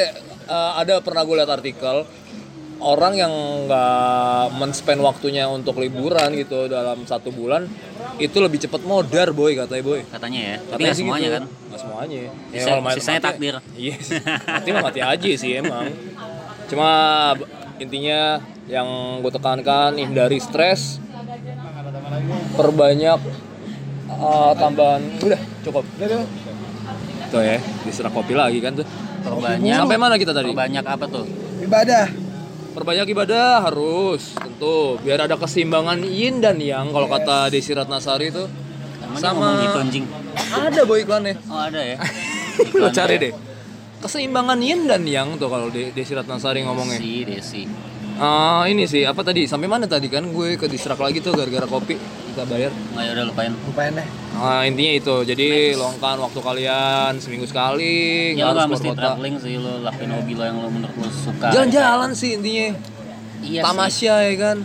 [0.47, 2.07] eh, ada pernah gue lihat artikel
[2.79, 3.33] orang yang
[3.67, 7.67] nggak men-spend waktunya untuk liburan gitu dalam satu bulan
[8.17, 11.35] itu lebih cepat modar boy katanya boy katanya ya tapi Katanya nggak sih semuanya gitu.
[11.35, 12.19] kan Nggak semuanya.
[12.49, 13.55] Ya, kalau main- sisanya mati- takdir.
[13.77, 13.95] Iya.
[14.49, 15.85] mati mah mati aja sih emang.
[16.69, 16.91] Cuma
[17.81, 18.39] intinya
[18.69, 18.87] yang
[19.25, 21.01] gue tekankan hindari stres.
[22.55, 23.21] Perbanyak
[24.11, 25.85] uh, tambahan udah cukup.
[27.29, 28.87] Tuh ya, diserak kopi lagi kan tuh.
[29.19, 30.55] perbanyak Sampai mana kita tadi?
[30.55, 31.27] perbanyak apa tuh
[31.61, 32.07] Ibadah.
[32.73, 38.47] Perbanyak ibadah harus tentu biar ada keseimbangan yin dan yang kalau kata Desi Ratnasari itu
[39.19, 40.05] sama gitu anjing
[40.55, 41.35] ada boy iklannya.
[41.51, 41.99] oh ada ya
[42.83, 43.33] Lo cari deh.
[43.99, 46.97] Keseimbangan yin dan yang tuh kalau De- Desi Ratnasari ngomongnya.
[46.97, 47.63] si Desi
[48.15, 51.63] Ah ini sih apa tadi sampai mana tadi kan gue ke distrak lagi tuh gara-gara
[51.65, 51.95] kopi
[52.29, 52.75] kita bayar.
[52.93, 54.07] nggak ya udah lupain Lupain deh.
[54.35, 59.15] Nah intinya itu jadi luangkan waktu kalian seminggu sekali ya lo mesti kota.
[59.15, 62.75] traveling sih lo lakuin hobi lo yang lo menurut lo suka Jalan-jalan sih intinya.
[63.41, 63.65] iya sih.
[63.65, 64.59] Tamasya ya kan.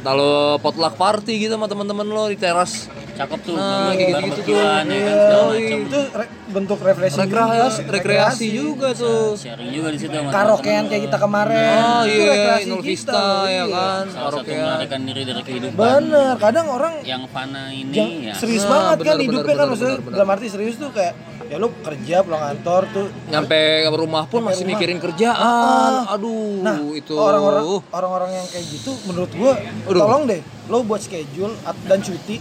[0.00, 2.90] Kalau potluck party gitu sama teman-teman lo di teras.
[3.20, 4.64] Cakep tuh Nah, bareng- gitu-gitu barbekyuan tuh.
[4.64, 5.60] ya kan Iya, segala yoi.
[5.60, 7.20] macam Itu re- bentuk refreshing.
[7.22, 7.92] Rekreasi, juga.
[7.92, 9.26] rekreasi juga tuh.
[9.36, 11.78] sharing juga di situ sama Karaokean kayak kita kemarin.
[11.80, 13.64] Oh iya, rekreasi Inul kita Vista ya iya.
[13.66, 14.64] kan, salah satu karaokean.
[14.64, 18.96] melarikan diri dari kehidupan Bener, kadang orang yang fana ini yang ya serius Nah, banget
[19.02, 21.14] kan hidupnya kan maksudnya dalam arti serius tuh kayak
[21.44, 23.58] ya lu kerja pulang kantor tuh Nyampe
[23.92, 24.70] rumah pun masih rumah.
[24.72, 25.92] mikirin kerjaan.
[26.00, 26.14] Ah.
[26.14, 27.14] Aduh, Nah, itu.
[27.14, 29.52] orang-orang orang-orang yang kayak gitu menurut gua
[29.84, 29.98] Aduh.
[29.98, 31.50] tolong deh lo buat schedule
[31.84, 32.38] dan cuti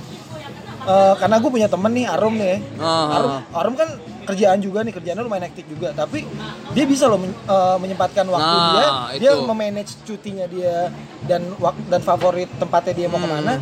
[0.90, 3.14] Eh, karena gue punya temen nih Arum nih Ah.
[3.14, 3.90] Arum, Arum kan
[4.26, 6.26] kerjaan juga nih kerjaannya lumayan hektik juga tapi
[6.72, 9.20] dia bisa loh men- eh, menyempatkan waktu Nah, dia itu.
[9.20, 10.90] dia memanage cutinya dia
[11.24, 11.46] dan
[11.86, 13.62] dan favorit tempatnya dia mau ke mana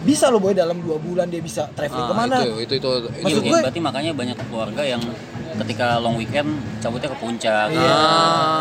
[0.00, 2.74] bisa loh boy dalam dua bulan dia bisa traveling Hmm, Ah, ke mana Itu, itu,
[2.74, 2.88] itu.
[3.18, 5.02] Maksud Iya, gue- berarti makanya banyak keluarga yang
[5.56, 6.48] ketika long weekend
[6.78, 7.66] cabutnya ke puncak.
[7.68, 7.96] Iya.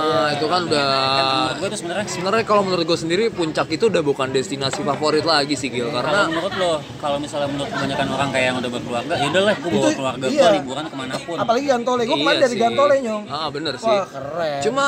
[0.06, 3.68] Nah, itu kan udah Kan menurut gue itu sebenarnya sebenarnya kalau menurut gue sendiri puncak
[3.70, 7.70] itu udah bukan destinasi favorit lagi sih Gil kalau karena menurut lo, kalau misalnya menurut
[7.70, 10.42] kebanyakan orang kayak yang udah berkeluarga, ya udah lah, gue bawa Itu- keluarga iya.
[10.42, 11.36] gue liburan ke mana pun.
[11.38, 12.62] apalagi Gantole gue kemarin Iya dari sih.
[12.62, 13.88] Gantole nyong Ah bener sih.
[13.88, 14.84] wah keren Cuma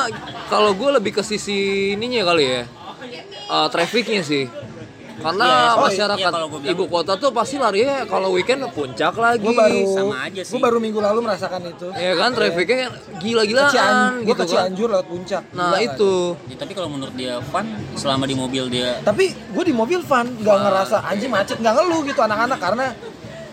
[0.46, 1.58] kalau gue lebih ke sisi
[1.92, 2.62] ininya kali ya,
[3.48, 4.48] uh, trafficnya sih.
[5.18, 9.42] Karena Iya, oh, masyarakat iya, ibu kota tuh pasti larinya kalau weekend ke puncak lagi.
[9.42, 10.52] gue baru sama aja sih.
[10.54, 14.52] gue baru minggu lalu merasakan itu Ya kan trafficnya Cian, gila-gilaan gue gitu ke kan.
[14.54, 15.88] Cianjur lewat puncak Nah Gila kan?
[15.90, 16.12] itu.
[16.46, 20.26] Ya, tapi kalau menurut dia fun, selama di mobil dia tapi gue di mobil fun
[20.38, 22.86] nggak ngerasa anjing macet nggak ngeluh gitu anak-anak karena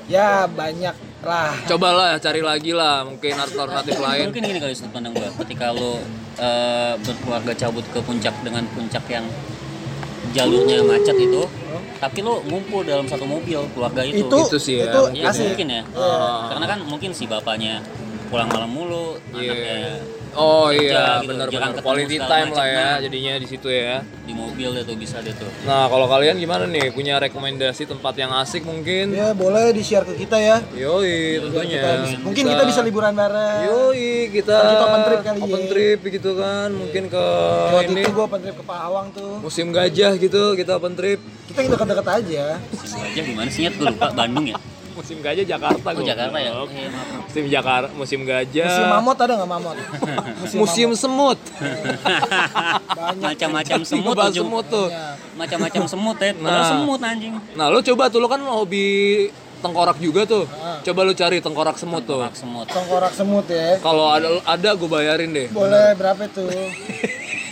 [0.06, 0.94] ya banyak
[1.26, 4.30] lah Cobalah cari lagi lah mungkin alternatif lain.
[4.30, 5.26] mungkin gini kali sudut pandang gue.
[5.42, 5.98] Ketika lo
[6.38, 9.26] eh, berkeluarga cabut ke puncak dengan puncak yang
[10.36, 11.48] jalurnya macet itu,
[11.98, 14.28] tapi lo ngumpul dalam satu mobil keluarga itu.
[14.28, 15.82] itu Itu sih ya, itu mungkin Ya asik mungkin ya.
[15.96, 16.52] Ah.
[16.52, 17.80] Karena kan mungkin si bapaknya
[18.28, 19.54] pulang malam mulu, Iya.
[19.56, 19.80] anaknya
[20.36, 21.70] Oh kerja iya, gitu, benar benar.
[21.80, 22.58] Quality time macam.
[22.58, 22.96] lah ya Nah.
[23.00, 24.04] jadinya di situ ya.
[24.26, 25.48] di mobil deh tuh bisa deh tuh.
[25.64, 26.90] Nah, kalau kalian gimana nih?
[26.90, 29.14] Punya rekomendasi tempat yang asik mungkin?
[29.14, 31.78] ya boleh di share ke kita ya Yoi, tentunya.
[31.78, 35.68] Kita bisa- mungkin kita bisa liburan bareng Yoi, kita kita open trip kali open ya.
[35.68, 36.70] trip gitu kan.
[36.70, 37.26] Mungkin ke
[37.72, 41.20] waktu ini itu gue open trip ke Pahawang tuh musim gajah gitu, kita open trip.
[41.46, 42.44] kita yang deket-deket aja
[42.98, 43.74] Aja gimana sih Nyet?
[43.76, 44.58] gue lupa Bandung ya?
[44.96, 46.08] Musim gajah Jakarta Oh gua.
[46.08, 46.52] Jakarta ya?
[46.56, 47.28] Maaf.
[47.28, 48.64] Musim Jakarta, musim gajah.
[48.66, 49.76] musim mamut ada nggak mamut
[50.56, 51.40] Musim semut.
[52.88, 54.32] banyak Macam-macam semut tuh.
[54.34, 54.88] Semut tuh.
[55.36, 56.32] Macam-macam semut ya.
[56.34, 56.64] Nah.
[56.66, 57.36] semut anjing.
[57.54, 59.28] Nah, lo coba tuh lo kan hobi
[59.60, 60.48] tengkorak juga tuh.
[60.56, 60.80] Ah.
[60.80, 62.24] Coba lo cari tengkorak semut tuh.
[62.24, 62.66] Rak semut.
[62.66, 65.48] tengkorak semut ya Kalau ada ada gue bayarin deh.
[65.50, 66.48] boleh berapa tuh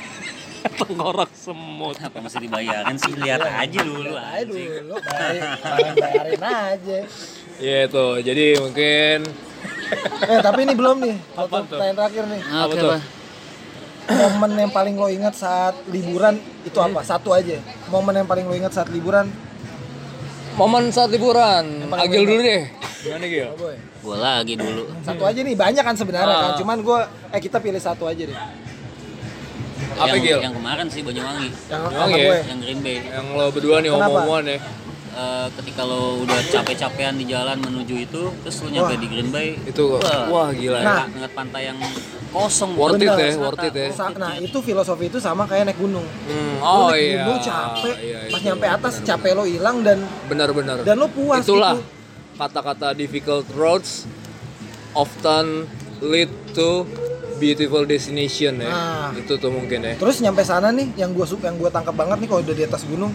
[0.80, 1.96] tengkorak semut.
[1.98, 3.14] Apa masih dibayarin sih?
[3.14, 4.70] Lihat aja dulu anjing.
[4.80, 7.00] dulu bayarin bayarin- bayarin aja
[7.56, 8.06] Iya itu.
[8.22, 9.18] Jadi mungkin
[10.32, 11.78] eh tapi ini belum nih Apa tuh?
[11.78, 12.92] pertanyaan terakhir nih Apa Oke, tuh?
[14.04, 17.56] Momen yang paling lo ingat saat liburan itu apa satu aja
[17.88, 19.32] momen yang paling lo ingat saat liburan
[20.54, 21.90] momen saat liburan.
[21.90, 22.68] Agil dulu deh.
[23.00, 23.50] Gimana Gil?
[23.50, 23.74] Oh.
[24.04, 24.86] Gua lagi dulu.
[25.02, 26.58] satu aja nih banyak kan sebenarnya kan Ah.
[26.58, 27.00] cuman gue
[27.32, 28.38] eh kita pilih satu aja deh
[29.94, 30.40] Apa yang, Gil?
[30.42, 32.42] yang kemarin sih Banyuwangi, yang sama ya?
[32.44, 32.98] yang Green Bay.
[33.02, 34.60] Yang lo berdua nih omong-omongan ya.
[35.14, 39.00] Eh, ketika lo udah capek-capean di jalan menuju itu, terus lo nyampe Wah.
[39.00, 40.84] di Green Bay, Itu wah gila ya.
[40.84, 41.06] Nah.
[41.06, 41.78] ngeliat pantai yang
[42.28, 42.74] kosong.
[42.74, 43.18] Worth it Bener.
[43.22, 43.88] ya, worth it ya.
[44.16, 47.22] Nah itu filosofi itu sama kayak naik gunung Hmm, Lo oh naik iya.
[47.22, 50.82] gunung capek Iya, pas itu nyampe atas capek lo hilang dan Benar-benar.
[50.82, 51.86] dan lo puas Itulah gitu.
[52.36, 54.10] kata-kata difficult roads
[54.94, 55.70] often
[56.02, 56.90] lead to
[57.44, 58.70] beautiful destination ya.
[58.70, 59.10] Nah.
[59.14, 59.94] Itu tuh mungkin ya.
[59.96, 62.64] terus nyampe sana nih yang gue suka yang gue tangkap banget nih kalau udah di
[62.64, 63.12] atas gunung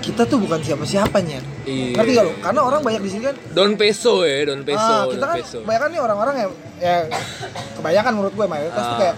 [0.00, 1.92] kita tuh bukan siapa-siapanya Iya.
[1.94, 5.04] ngerti gak lo karena orang banyak di sini kan Don peso ya, don peso, ah,
[5.06, 5.58] kita don kan peso.
[5.60, 6.96] kebanyakan nih orang-orang yang ya
[7.76, 8.98] kebanyakan menurut gue mayoritas tuh Ah.
[8.98, 9.16] kayak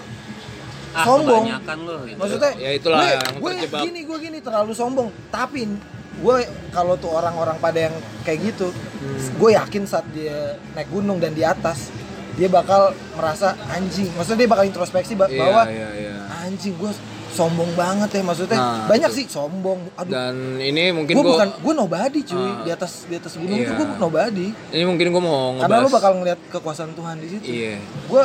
[0.93, 1.43] ah sombong.
[1.47, 3.81] kebanyakan lo gitu Maksudnya, Ya itulah gue, yang gue terjebak.
[3.83, 5.09] gini, gue gini terlalu sombong.
[5.31, 5.61] Tapi
[6.15, 6.37] gue
[6.69, 9.17] kalau tuh orang-orang pada yang kayak gitu, Hmm.
[9.33, 10.37] gue yakin saat dia
[10.73, 11.89] naik gunung dan di atas,
[12.35, 14.09] dia bakal merasa anjing.
[14.13, 16.15] Maksudnya dia bakal introspeksi Iya, bahwa iya, iya.
[16.43, 16.93] anjing gue
[17.31, 18.57] sombong banget ya maksudnya.
[18.57, 19.89] Nah, banyak sih sombong.
[19.95, 22.61] Aduh, Dan ini mungkin gue bukan gue nobody cuy Ah.
[22.61, 23.79] di atas di atas gunung itu Iya.
[23.79, 24.47] gue nobody.
[24.69, 25.65] ini mungkin gue mau ngebahas.
[25.67, 27.47] Karena lu bakal ngeliat kekuasaan Tuhan di situ.
[27.47, 27.77] Iya.
[28.07, 28.25] Gue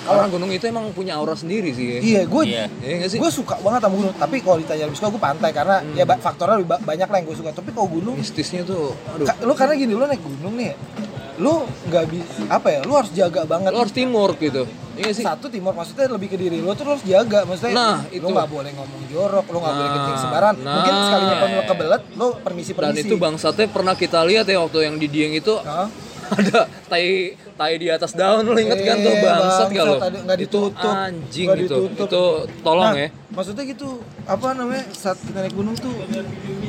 [0.00, 1.86] Karena gunung itu emang punya aura sendiri sih.
[1.86, 1.98] ya.
[2.00, 2.66] iya gue Iya.
[2.80, 3.20] Iya sih?
[3.20, 6.16] gue suka banget sama gunung tapi kalau ditanya lebih suka gue pantai karena ya ba-
[6.16, 9.28] faktornya lebih ba- banyak lah yang gue suka tapi kalau gunung Mistisnya tuh, aduh.
[9.28, 10.72] ka- lu karena gini lu naik gunung nih
[11.40, 11.54] lu
[11.88, 14.68] nggak bisa apa ya lu harus jaga banget Lo harus teamwork gitu.
[14.92, 15.24] Iya sih?
[15.24, 18.26] satu timur maksudnya lebih ke diri lu tuh lu harus jaga maksudnya Nah, lu itu.
[18.28, 21.02] nggak boleh ngomong jorok lu nggak boleh Nah, kencing sembaran mungkin nah.
[21.02, 24.78] sekalinya pun lu kebelet lu permisi Dan permisi itu bangsatnya pernah kita lihat ya waktu
[24.82, 25.88] yang di Dieng itu Hah?
[26.30, 30.76] ada tai tai di atas daun lo inget kan tuh Eh, bangsat ada- nggak ditutup
[30.76, 31.76] Itu anjing gitu.
[31.90, 32.06] ditutup.
[32.06, 32.22] Itu
[32.60, 33.08] tolong Nah, ya.
[33.30, 33.88] maksudnya gitu
[34.24, 35.90] apa namanya saat kita naik gunung tuh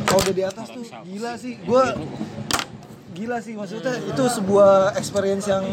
[0.03, 1.83] kalau udah di atas tuh gila sih gue
[3.11, 5.67] gila sih maksudnya itu sebuah experience yang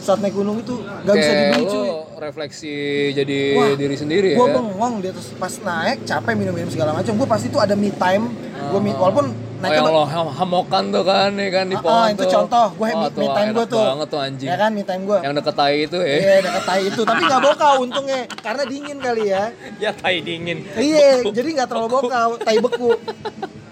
[0.00, 0.74] saat naik gunung itu
[1.04, 1.88] gak bisa Kayak dibeli lo cuy
[2.18, 2.76] refleksi
[3.12, 4.52] jadi Wah, diri sendiri gue ya.
[4.52, 8.26] bengong di atas pas naik capek minum-minum segala macam gue pasti tuh ada me time
[8.66, 11.82] gue me walaupun Oh naik yang lo ham- hamokan tuh kan ya kan di Ah,
[11.84, 12.32] pohon ah, itu tuh.
[12.32, 14.48] contoh gue Wah, me, time gue tuh banget tuh anjing.
[14.48, 16.16] ya kan me time gue Yang deket tai itu ya.
[16.16, 19.44] iya deket tai itu tapi nggak bokau untungnya karena dingin kali ya
[19.76, 20.58] Ya tai dingin.
[20.74, 22.90] iya jadi nggak terlalu bokau tai beku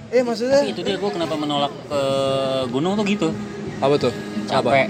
[0.08, 2.00] eh maksudnya Tapi itu dia gue kenapa menolak ke
[2.68, 3.28] gunung tuh gitu
[3.78, 4.12] Apa tuh?
[4.44, 4.88] capek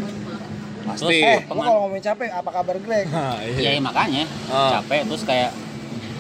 [0.81, 1.17] Pasti.
[1.19, 3.71] eh lu Peman- kalau ngomongin capek apa kabar Greg Nah, ya, iya.
[3.73, 4.79] ya makanya Ah.
[4.79, 5.51] capek terus kayak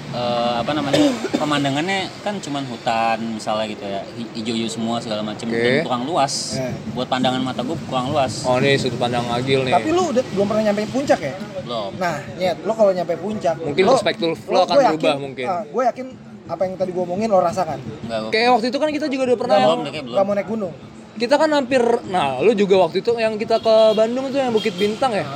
[0.09, 0.99] eh, apa namanya
[1.33, 5.57] pemandangannya kan cuman hutan misalnya gitu ya hi- hijau-hijau semua segala macam Oke.
[5.57, 6.73] dan kurang luas Eh.
[6.93, 9.73] buat pandangan mata gue kurang luas Oh nih sudut pandang Agil nih.
[9.73, 11.33] tapi lu udah belum pernah nyampe puncak ya
[11.63, 15.17] belum nah nyet lo kalau nyampe puncak Mungkin lo- perspektif lo lo- akan gue berubah
[15.19, 15.47] mungkin.
[15.47, 16.07] ah, gue yakin
[16.49, 17.79] apa yang tadi gue omongin lo rasakan?
[17.79, 20.17] Enggak Kayak waktu itu kan kita juga udah pernah Gak mau, yang belum, belum.
[20.17, 20.75] gak mau naik gunung?
[21.19, 24.75] Kita kan hampir nah lu juga waktu itu yang kita ke Bandung itu yang Bukit
[24.81, 25.27] Bintang ya?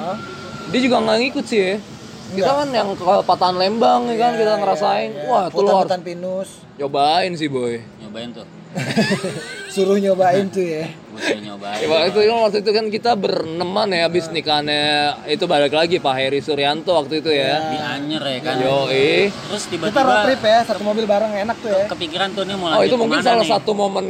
[0.72, 1.74] Dia juga nggak ngikut sih ya.
[2.32, 6.48] Kita kan yang ke Patahan Lembang ya kan kita ngerasain wah tuh lo harus pinus.
[6.80, 7.82] cobain sih boy.
[8.00, 8.61] Nyobain tuh
[9.68, 14.04] suruh nyobain tuh ya sudah nyobain Ya, waktu itu waktu itu kan kita bereneman ya
[14.04, 14.84] habis nikahannya
[15.26, 17.68] itu balik lagi Pak Heri Suryanto waktu itu ya.
[17.68, 21.56] di Anyer ya kan Yo terus kita road tiba-tiba trip ya satu mobil bareng enak
[21.58, 23.50] tuh ya kepikiran tuh nih mau Oh itu mungkin salah nih?
[23.50, 24.06] satu momen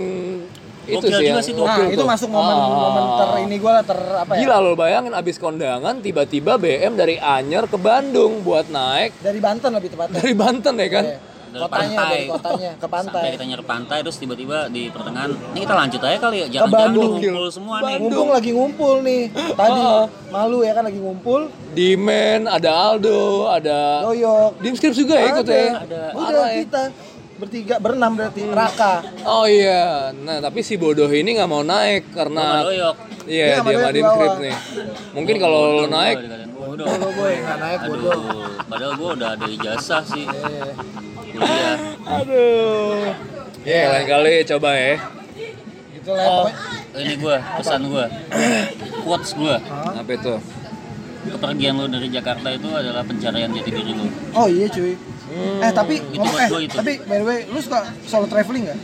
[0.82, 2.08] itu Gokil sih juga yang sih nah itu tuh.
[2.10, 2.66] masuk momen Ah.
[2.68, 6.92] momen ter ini gue lah ter apa ya Gila lo bayangin abis kondangan tiba-tiba BM
[6.92, 11.04] dari Anyer ke Bandung buat naik dari Banten lebih tepatnya dari Banten ya kan.
[11.06, 11.18] Iya.
[11.52, 12.08] Dari kotanya pantai.
[12.10, 16.00] dari kotanya ke pantai sampai kita nyerep pantai terus tiba-tiba di pertengahan ini kita lanjut
[16.00, 17.12] aja kali ya jangan-jangan Bandung.
[17.14, 19.22] ngumpul semua nih ngumpul lagi ngumpul nih
[19.52, 20.04] tadi Ah.
[20.28, 21.40] malu ya kan lagi ngumpul
[21.72, 25.64] Dimen, ada Aldo, ada doyok Dim Scripts juga ya ikut ya.
[25.78, 26.02] Ada.
[26.12, 26.56] udah ya.
[26.62, 26.82] kita
[27.34, 28.94] bertiga berenam berarti Raka
[29.24, 33.90] Oh iya, nah tapi si bodoh ini nggak mau naik karena doyok iya Dia bawah.
[33.90, 34.56] Scripts nih.
[35.12, 36.16] Mungkin kalau lo Bodoh naik,
[36.54, 38.18] bodoh bodoh boy nggak naik bodoh
[38.64, 40.24] padahal gue udah ada ijazah sih
[41.32, 43.08] Kuliah aduh.
[43.62, 44.94] Ya lain kali coba ya.
[45.94, 46.48] gitu lah oh
[46.94, 48.04] ini gue pesan gue
[49.00, 49.94] quotes gue Hah?
[49.96, 50.34] Apa itu?
[51.24, 54.98] kepergian lo dari Jakarta itu adalah pencarian jati diri lo oh iya cuy
[55.62, 56.74] eh tapi Itu ngomong buat eh gua itu.
[56.74, 58.78] tapi by the way lu suka solo traveling nggak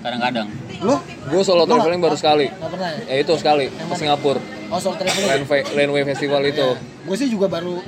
[0.00, 0.46] kadang-kadang
[0.80, 0.98] lu
[1.30, 2.46] Gue solo Lu traveling nggak- baru sekali.
[2.50, 4.40] nggak pernah ya Ya itu sekali ke Singapura.
[4.66, 6.68] oh solo traveling Landway, Landway Festival itu.
[7.06, 7.78] gue sih juga baru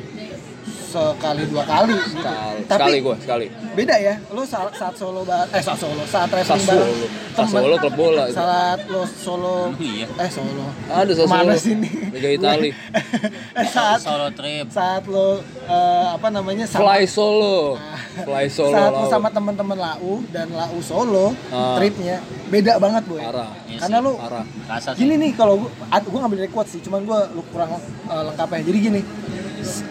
[0.90, 2.18] sekali dua kali gitu.
[2.18, 3.46] Sekali, tapi sekali gue sekali.
[3.72, 6.82] beda ya lu saat, saat solo ba- eh saat solo saat traveling Sassuolo.
[6.82, 6.98] bareng
[7.32, 8.34] Sassuolo klub bola itu.
[8.34, 11.22] saat lo solo iya eh solo Ada Sassuolo.
[11.22, 12.70] Ke mana sini Liga Itali.
[13.60, 17.78] eh, saat solo trip saat lo eh, apa namanya sama, Fly solo.
[18.20, 18.74] Fly solo.
[18.74, 21.74] saat lo sama teman-teman lau dan lau solo Ah.
[21.74, 22.18] tripnya
[22.48, 23.54] beda banget boy Parah.
[23.64, 24.44] Iya karena lu Parah.
[24.92, 27.78] gini nih kalau gua ad- gua ngambil dari quotes sih cuman gua lu kurang eh,
[28.24, 29.00] lengkapnya jadi gini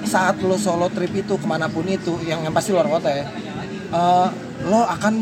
[0.03, 3.25] saat lo solo trip itu ke mana pun itu yang yang pasti luar kota ya
[3.89, 4.27] eh,
[4.59, 5.13] lo akan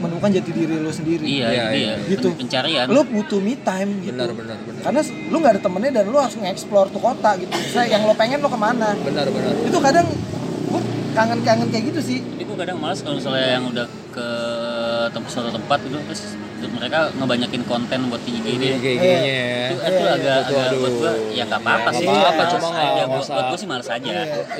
[0.00, 1.20] menemukan jati diri lo sendiri.
[1.20, 2.08] Iya Iya, iya, iya.
[2.08, 2.32] gitu.
[2.32, 2.88] Pencarian.
[2.88, 4.16] Lo butuh me time gitu.
[4.16, 4.80] Benar benar benar.
[4.80, 7.52] karena lu nggak ada temennya dan lu harus nge-explore tuh kota gitu.
[7.52, 8.96] Misalnya yang lo pengen lo ke mana?
[9.04, 9.52] Benar benar.
[9.52, 10.06] itu kadang
[10.72, 10.80] gua
[11.12, 12.18] kangen-kangen kayak gitu sih.
[12.40, 14.28] Gue kadang malas kalau misalnya yang udah ke
[15.12, 16.22] tempat suatu tempat gitu terus
[16.62, 18.74] mereka ngebanyakin konten buat di IG Ini dia.
[18.74, 19.48] GG-nya Itu, ya.
[19.70, 20.78] itu Iya, agak, Itu agak aduh.
[20.78, 22.06] buat gue ya nggak apa-apa Ya, sih.
[22.06, 24.10] apa-apa, cuma nggak- Buat, gue sih males aja.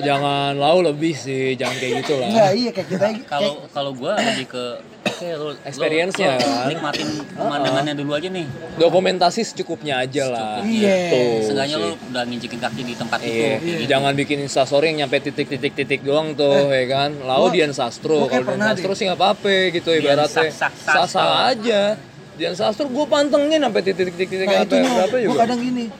[0.00, 2.26] Jangan lau lebih sih, jangan kayak gitu lah.
[2.26, 4.64] enggak iya kayak kita Kalau kalau gue lebih ke
[5.00, 6.68] Oke, lu, Experience-nya, kan?
[6.68, 8.44] nikmatin pemandangannya dulu aja nih.
[8.76, 10.60] Dokumentasi secukupnya aja lah.
[10.60, 10.96] Iya.
[11.08, 13.32] Gitu Seenggaknya lu udah nginjekin kaki di tempat itu.
[13.32, 13.52] Iya.
[13.58, 13.82] gitu.
[13.88, 17.10] Jangan bikin instastory yang nyampe titik-titik-titik doang tuh, ya kan.
[17.18, 20.48] Lau gua- Dian Sastro, kalau Dian Sastro sih nggak apa-apa gitu ibaratnya.
[20.74, 21.96] Sasa aja.
[22.32, 25.40] Dian Sastro gue pantengin sampai titik-titik-titik Nah itu apa berapa gue juga.
[25.44, 25.92] kadang gini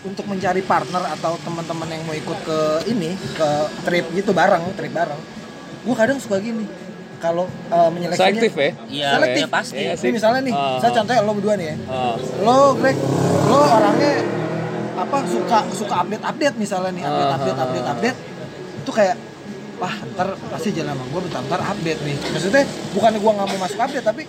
[0.00, 3.48] untuk mencari partner atau teman-teman yang mau ikut ke ini ke
[3.82, 5.18] trip gitu bareng trip bareng
[5.82, 6.70] gue kadang suka gini
[7.18, 8.70] kalau uh, menyeleksinya Selektif ya?
[8.86, 9.74] Iya, selektif iya, pasti.
[9.76, 10.96] Iya Ini misalnya nih Ah, saya ah.
[11.02, 12.14] contohnya lo berdua nih ya Ah.
[12.40, 12.96] lo Greg
[13.44, 14.12] lo orangnya
[14.98, 17.92] apa suka suka update update misalnya nih update Ah, update ah, update ah.
[17.94, 18.18] update
[18.78, 19.16] itu kayak
[19.78, 22.62] wah ntar pasti jalan sama gue bentar bentar update nih maksudnya
[22.94, 24.22] bukannya gue nggak mau masuk update tapi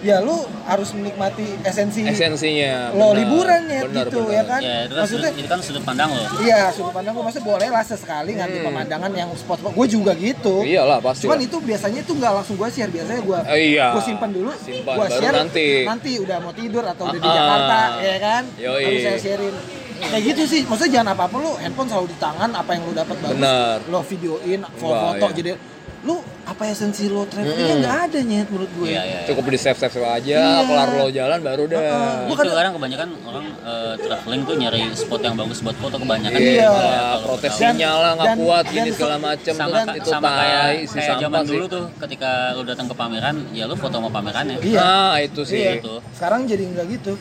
[0.00, 0.32] ya lu
[0.62, 2.88] harus menikmati esensi Esensinya.
[2.90, 3.16] lo benar.
[3.16, 4.32] liburan ya Benar, gitu benar.
[4.32, 6.24] ya kan Ya, itu kan, maksudnya sudut, itu kan sudut pandang lo.
[6.40, 8.66] iya sudut pandang gue maksudnya boleh lah sesekali ngambil Hmm.
[8.66, 11.24] pemandangan yang spot-spot gue juga gitu Iyalah pasti.
[11.24, 11.44] cuman lah.
[11.44, 13.86] itu biasanya itu nggak langsung gue share biasanya gue Eh, iya.
[13.90, 15.66] gue simpan dulu Simpan, gue baru share nanti.
[15.84, 18.82] nanti udah mau tidur atau udah di Ah, Jakarta ya kan Yoi.
[18.82, 19.56] baru saya sharein
[20.00, 22.92] kayak gitu sih maksudnya jangan apa apa lu handphone selalu di tangan apa yang lu
[22.94, 23.36] dapat bagus
[23.86, 25.36] lo videoin foto-foto iya.
[25.36, 25.50] jadi
[26.00, 29.20] lu apa esensi lo travelingnya nggak ada nyet menurut gue Iya, iya.
[29.22, 30.64] Cukup di save save aja, Iya.
[30.64, 31.62] kelar lo jalan baru.
[31.66, 35.96] Gua itu kadang- kadang kebanyakan orang eh, traveling tuh nyari spot yang bagus buat foto
[35.96, 36.40] kebanyakan.
[36.40, 36.70] Iya, Iya.
[36.72, 37.60] Kalau protes tahu.
[37.62, 40.72] sinyal lah nggak kuat dan gini se- segala macem sama terus itu sama kayak si
[40.90, 41.50] kayak sampah zaman sih.
[41.50, 44.80] dulu tuh ketika lu datang ke pameran ya lu foto sama pamerannya Iya.
[44.80, 45.60] Nah, itu sih.
[45.60, 45.72] Iya.
[45.76, 45.94] Gitu.
[46.12, 47.12] sekarang jadi nggak gitu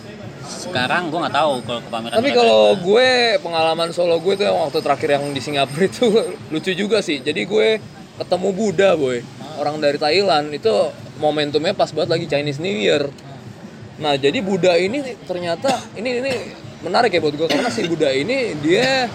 [0.42, 4.80] sekarang gua nggak tahu kalau ke pameran Tapi kalau gue pengalaman solo gue tuh waktu
[4.80, 6.06] terakhir yang di Singapura itu
[6.54, 7.20] lucu juga sih.
[7.20, 7.68] Jadi gue
[8.20, 9.24] ketemu Buddha boy,
[9.56, 10.72] orang dari Thailand itu
[11.24, 13.08] momentumnya pas banget lagi Chinese New Year.
[14.00, 16.34] Nah jadi Buddha ini ternyata ini ini
[16.84, 19.08] menarik ya buat gue karena si Buddha ini dia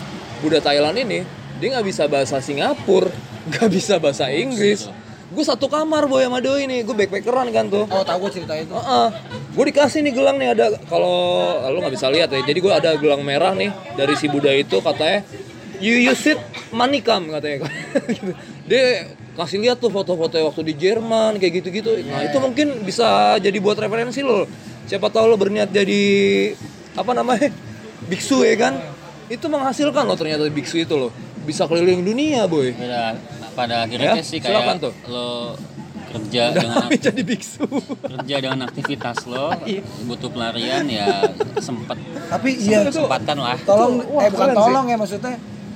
[0.45, 1.25] Buddha Thailand ini
[1.61, 3.13] dia nggak bisa bahasa Singapura,
[3.53, 4.89] nggak bisa bahasa Inggris.
[5.35, 7.89] Gue satu kamar boy sama doi ini, gue backpackeran kan tuh.
[7.91, 9.09] oh tahu gue cerita itu Heeh.
[9.57, 12.41] Gue dikasih nih gelang nih ada kalau lu nggak bisa lihat ya.
[12.45, 15.27] Jadi gue ada gelang merah nih dari si Buddha itu katanya
[15.85, 17.69] you use it money come katanya.
[18.09, 18.33] Gitu.
[18.65, 19.05] Dia
[19.35, 22.01] kasih lihat tuh foto-foto waktu di Jerman kayak gitu-gitu.
[22.03, 23.07] Nah, itu mungkin bisa
[23.37, 24.49] jadi buat referensi lo.
[24.85, 26.03] Siapa tahu lo berniat jadi
[26.95, 27.53] apa namanya?
[28.05, 28.75] biksu ya kan?
[29.27, 31.09] Itu menghasilkan lo ternyata biksu itu lo.
[31.43, 32.73] Bisa keliling dunia, boy.
[33.55, 34.93] Pada akhirnya Ya, sih silakan kayak tuh.
[35.07, 35.55] lo
[36.11, 37.67] kerja dengan Udah jadi biksu.
[37.99, 39.83] kerja dengan aktivitas lo Iya.
[40.05, 41.27] butuh pelarian ya
[41.59, 44.57] sempet tapi iya sempatkan lah tolong Wah, eh bukan sih.
[44.57, 45.35] tolong ya maksudnya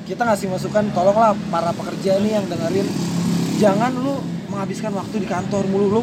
[0.08, 2.88] kita ngasih masukan tolonglah para pekerja nih yang dengerin.
[3.60, 4.16] Jangan lu
[4.48, 6.02] menghabiskan waktu di kantor mulu lu.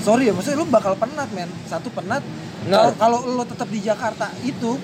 [0.00, 1.52] Sorry ya maksudnya lu bakal penat men.
[1.68, 2.24] Satu penat.
[2.64, 2.96] Benar.
[2.96, 4.80] kalau lu tetap di Jakarta itu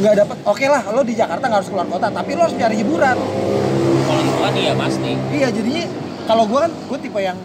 [0.00, 2.80] nggak dapat oke lah lo di Jakarta nggak harus keluar kota tapi lo harus cari
[2.80, 3.16] hiburan.
[4.08, 5.12] Kalau hiburan iya pasti.
[5.36, 5.84] Iya jadinya
[6.24, 7.36] kalau gue kan gue tipe yang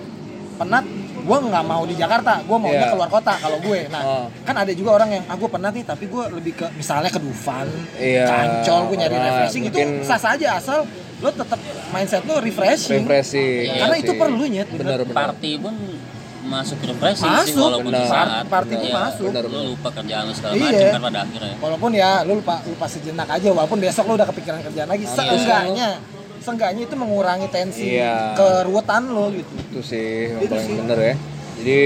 [0.55, 0.88] penat
[1.22, 2.91] gue nggak mau di Jakarta gue maunya Iya.
[2.91, 4.26] keluar kota kalau gue nah Oh.
[4.41, 7.17] kan ada juga orang yang ah gue penat nih tapi gue lebih ke misalnya ke
[7.17, 8.26] Dufan Iya.
[8.26, 10.84] ke Ancol gue nyari Nah, refreshing itu mungkin- sah saja asal
[11.17, 11.59] lo tetap
[11.89, 13.69] mindset lo refreshing Refreshing.
[13.78, 14.17] karena iya itu sih.
[14.17, 15.13] perlu nyet Bener bener.
[15.13, 15.76] party pun
[16.43, 18.09] masuk refreshing sih Masuk, walaupun benar.
[18.09, 19.30] saat Party ya, masuk.
[19.30, 19.65] Benar, lo benar.
[19.69, 20.65] lupa kerjaan lo segala Iya.
[20.65, 24.28] macam kan pada akhirnya walaupun ya lo lupa lupa sejenak aja walaupun besok lo udah
[24.28, 25.89] kepikiran kerjaan lagi seenggaknya
[26.41, 28.33] seenggaknya itu mengurangi tensi Iya.
[28.33, 29.53] keruwetan lo gitu.
[29.71, 30.77] Itu sih yang Itu paling sih.
[30.77, 31.15] bener ya.
[31.51, 31.81] Jadi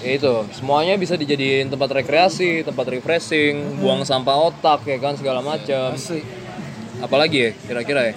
[0.00, 5.40] ya itu semuanya bisa dijadiin tempat rekreasi tempat refreshing buang sampah otak ya kan segala
[5.40, 5.92] macam.
[6.98, 8.14] Apalagi ya kira-kira ya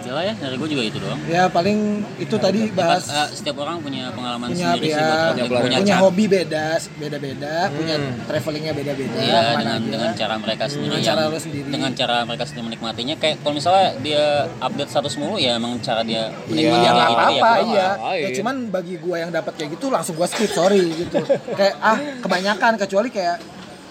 [0.00, 1.20] Gila ya dari gue juga itu doang.
[1.26, 1.78] Ya paling
[2.16, 5.08] itu tadi bahas Eh, setiap orang punya pengalaman punya sendiri sih ya,
[5.44, 7.94] buat Punya punya, hobi beda beda beda punya
[8.24, 11.66] travelingnya beda beda Iya dengan dengan cara mereka sendiri Dengan yang- cara lo sendiri.
[11.66, 13.14] dengan cara mereka sendiri menikmatinya.
[13.16, 14.24] Kayak kalau misalnya dia
[14.58, 17.88] update status mulu ya emang cara dia Iya, menikmati nggak gitu apa-apa, ya iya.
[18.18, 21.20] Ya cuman bagi gua yang dapat kayak gitu langsung gua skip, sorry gitu.
[21.52, 23.36] kayak ah kebanyakan kecuali kayak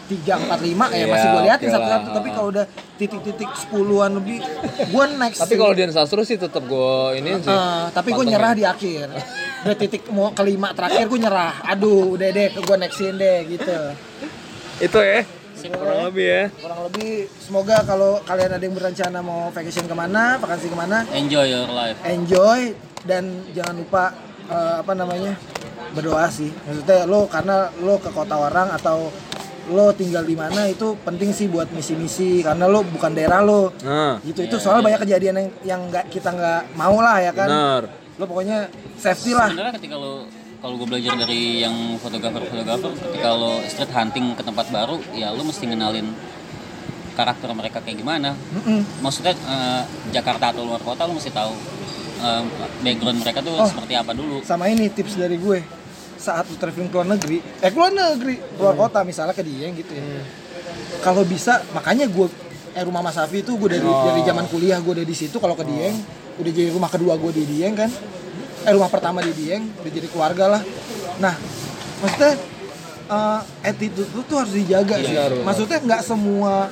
[0.10, 2.16] 3 4 5 ya masih gua liatin oke satu-satu lah.
[2.18, 2.66] tapi kalau udah
[2.97, 4.38] titik-titik 10-an lebih
[4.89, 5.39] gua next.
[5.45, 9.07] tapi kalau Dian Sastro sih tetap gue ini sih Eh, tapi gue nyerah di akhir.
[9.68, 11.60] Udah titik mau kelima terakhir gue nyerah.
[11.68, 13.78] Aduh, udah deh, gue nextin deh gitu.
[14.80, 15.28] itu ya
[15.68, 20.39] kurang lebih ya Kurang lebih semoga kalau kalian ada yang berencana mau vacation ke mana,
[20.39, 22.72] vakansi ke mana, enjoy your life enjoy
[23.03, 24.16] dan jangan lupa
[24.47, 25.36] eh, apa namanya
[25.91, 26.53] berdoa sih.
[26.53, 29.10] Maksudnya lo karena lo ke kota orang atau
[29.70, 33.70] lo tinggal di mana itu penting sih buat misi-misi karena lo bukan daerah lo.
[33.80, 37.47] nah Gitu itu soalnya banyak kejadian yang yang nggak kita nggak mau lah ya kan.
[37.47, 37.84] benar
[38.15, 39.47] Lo pokoknya safety lah.
[39.47, 40.26] sebenarnya ketika lo
[40.59, 45.41] kalau gue belajar dari yang fotografer-fotografer ketika lo street hunting ke tempat baru ya lo
[45.41, 46.11] mesti ngenalin
[47.15, 48.84] karakter mereka kayak gimana Mm-mm.
[48.99, 51.51] maksudnya eh, Jakarta atau luar kota lo mesti tahu
[52.20, 52.43] eh,
[52.82, 53.63] background mereka tuh Oh.
[53.65, 55.59] seperti apa dulu sama ini tips dari gue
[56.20, 59.95] saat lu traveling ke luar negeri eh keluar negeri keluar kota misalnya ke Dieng gitu
[59.95, 60.03] ya.
[60.99, 62.28] Kalau bisa makanya gue
[62.76, 65.55] eh rumah Mas Safi itu gue dari dari zaman kuliah gue udah di situ kalau
[65.55, 65.95] ke Dieng
[66.38, 67.89] udah jadi rumah kedua gue di Dieng kan.
[68.67, 70.61] Eh rumah pertama di Dieng udah jadi keluarga lah.
[71.24, 71.34] Nah
[72.03, 72.36] maksudnya
[73.09, 75.15] eh, attitude lu tuh harus dijaga sih.
[75.15, 75.45] Benar, benar.
[75.47, 76.67] maksudnya nggak semua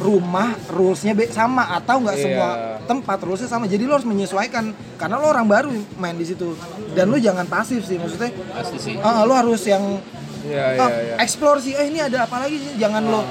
[0.00, 2.24] rumah rulesnya sama atau nggak Iya.
[2.24, 2.48] semua
[2.88, 3.64] tempat rulesnya sama.
[3.68, 6.56] Jadi lo harus menyesuaikan karena lo orang baru main di situ
[6.92, 10.00] dan lo jangan pasif sih maksudnya pasti sih ah, lo harus yang
[10.42, 11.14] Iya, ah, iya, iya.
[11.22, 13.22] explore sih eh ini ada apa lagi sih jangan lo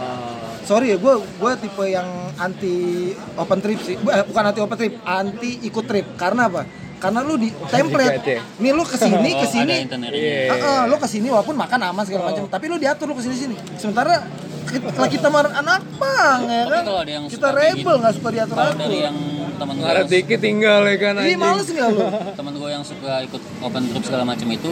[0.64, 2.08] sorry ya gue gue tipe yang
[2.40, 6.64] anti open trip sih eh, bukan anti open trip anti ikut trip karena apa
[7.02, 8.40] karena lu di template ya?
[8.62, 10.56] nih lu ke sini oh, ke sini itinerary Iya.
[10.56, 13.26] Ah, ah, lo ke sini walaupun makan aman segala macam, tapi lo diatur lo ke
[13.26, 13.56] sini sini.
[13.76, 14.22] Sementara
[14.70, 18.30] kita, kita mar anak bang ya Tapi kan, kalau ada yang kita rebel nggak suka
[18.30, 18.78] diatur atur.
[18.78, 19.18] dari yang
[19.62, 22.06] teman gue Ngaret dikit tinggal ya kan Ini males nggak lo?
[22.34, 24.72] teman gue yang suka ikut open trip segala macam itu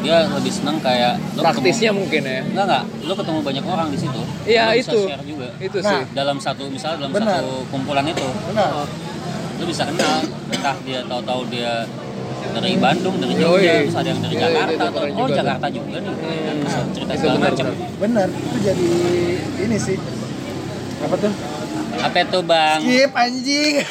[0.00, 2.40] dia lebih senang kayak lo Praktisnya ketemu, mungkin ya.
[2.42, 5.00] enggak enggak lo ketemu banyak orang di situ Iya, Lo bisa itu.
[5.04, 6.00] share juga Itu Nah, sih.
[6.12, 7.36] dalam satu misalnya dalam Benar.
[7.38, 8.68] satu kumpulan itu Benar.
[9.56, 10.16] lo bisa kenal
[10.48, 11.72] entah dia tahu-tahu dia
[12.48, 13.42] dari Bandung dari Yoi.
[13.42, 15.36] Jogja terus ada yang dari Iya, Jakarta itu atau oh juga tuh.
[15.36, 17.64] Jakarta juga nih Hmm, bisa cerita itu segala macam.
[17.98, 18.28] Benar.
[18.30, 18.90] Itu jadi
[19.60, 19.96] ini sih.
[20.98, 21.32] Apa tuh?
[21.98, 23.74] Apa itu bang Skip anjing.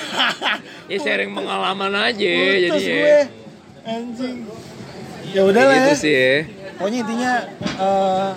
[0.86, 2.94] Ya sharing pengalaman aja jadi Putus ya.
[2.96, 3.20] gue.
[3.84, 4.38] Anjing.
[5.28, 5.96] Ya udah lah gitu ya.
[5.98, 6.36] sih ya.
[6.76, 8.30] Pokoknya intinya eh,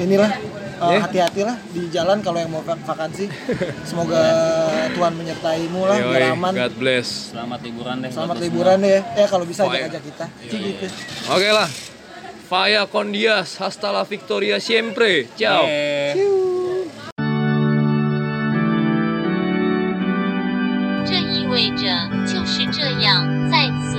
[0.00, 0.46] inilah eh,
[0.88, 0.98] Ya.
[1.00, 3.26] hati-hatilah di jalan kalau yang mau vak- vakansi.
[3.82, 4.18] Semoga
[4.90, 6.52] Tuhan menyertaimu lah, Yoi, biar aman.
[6.56, 7.30] God bless.
[7.30, 9.02] selamat liburan deh Selamat liburan deh ya.
[9.14, 9.86] Eh kalau bisa iya.
[9.86, 10.26] ajak-ajak kita.
[10.44, 10.86] Gitu.
[11.28, 11.70] Oke lah.
[12.44, 15.28] Faya con Dias, hasta la victoria siempre.
[15.34, 15.62] Ciao.
[15.62, 16.37] Yeah.
[21.57, 21.89] 意味着
[22.27, 23.97] 就是这样，再次。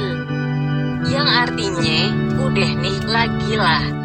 [1.11, 2.01] Yang artinya,
[2.39, 3.98] udah nih lagi lah.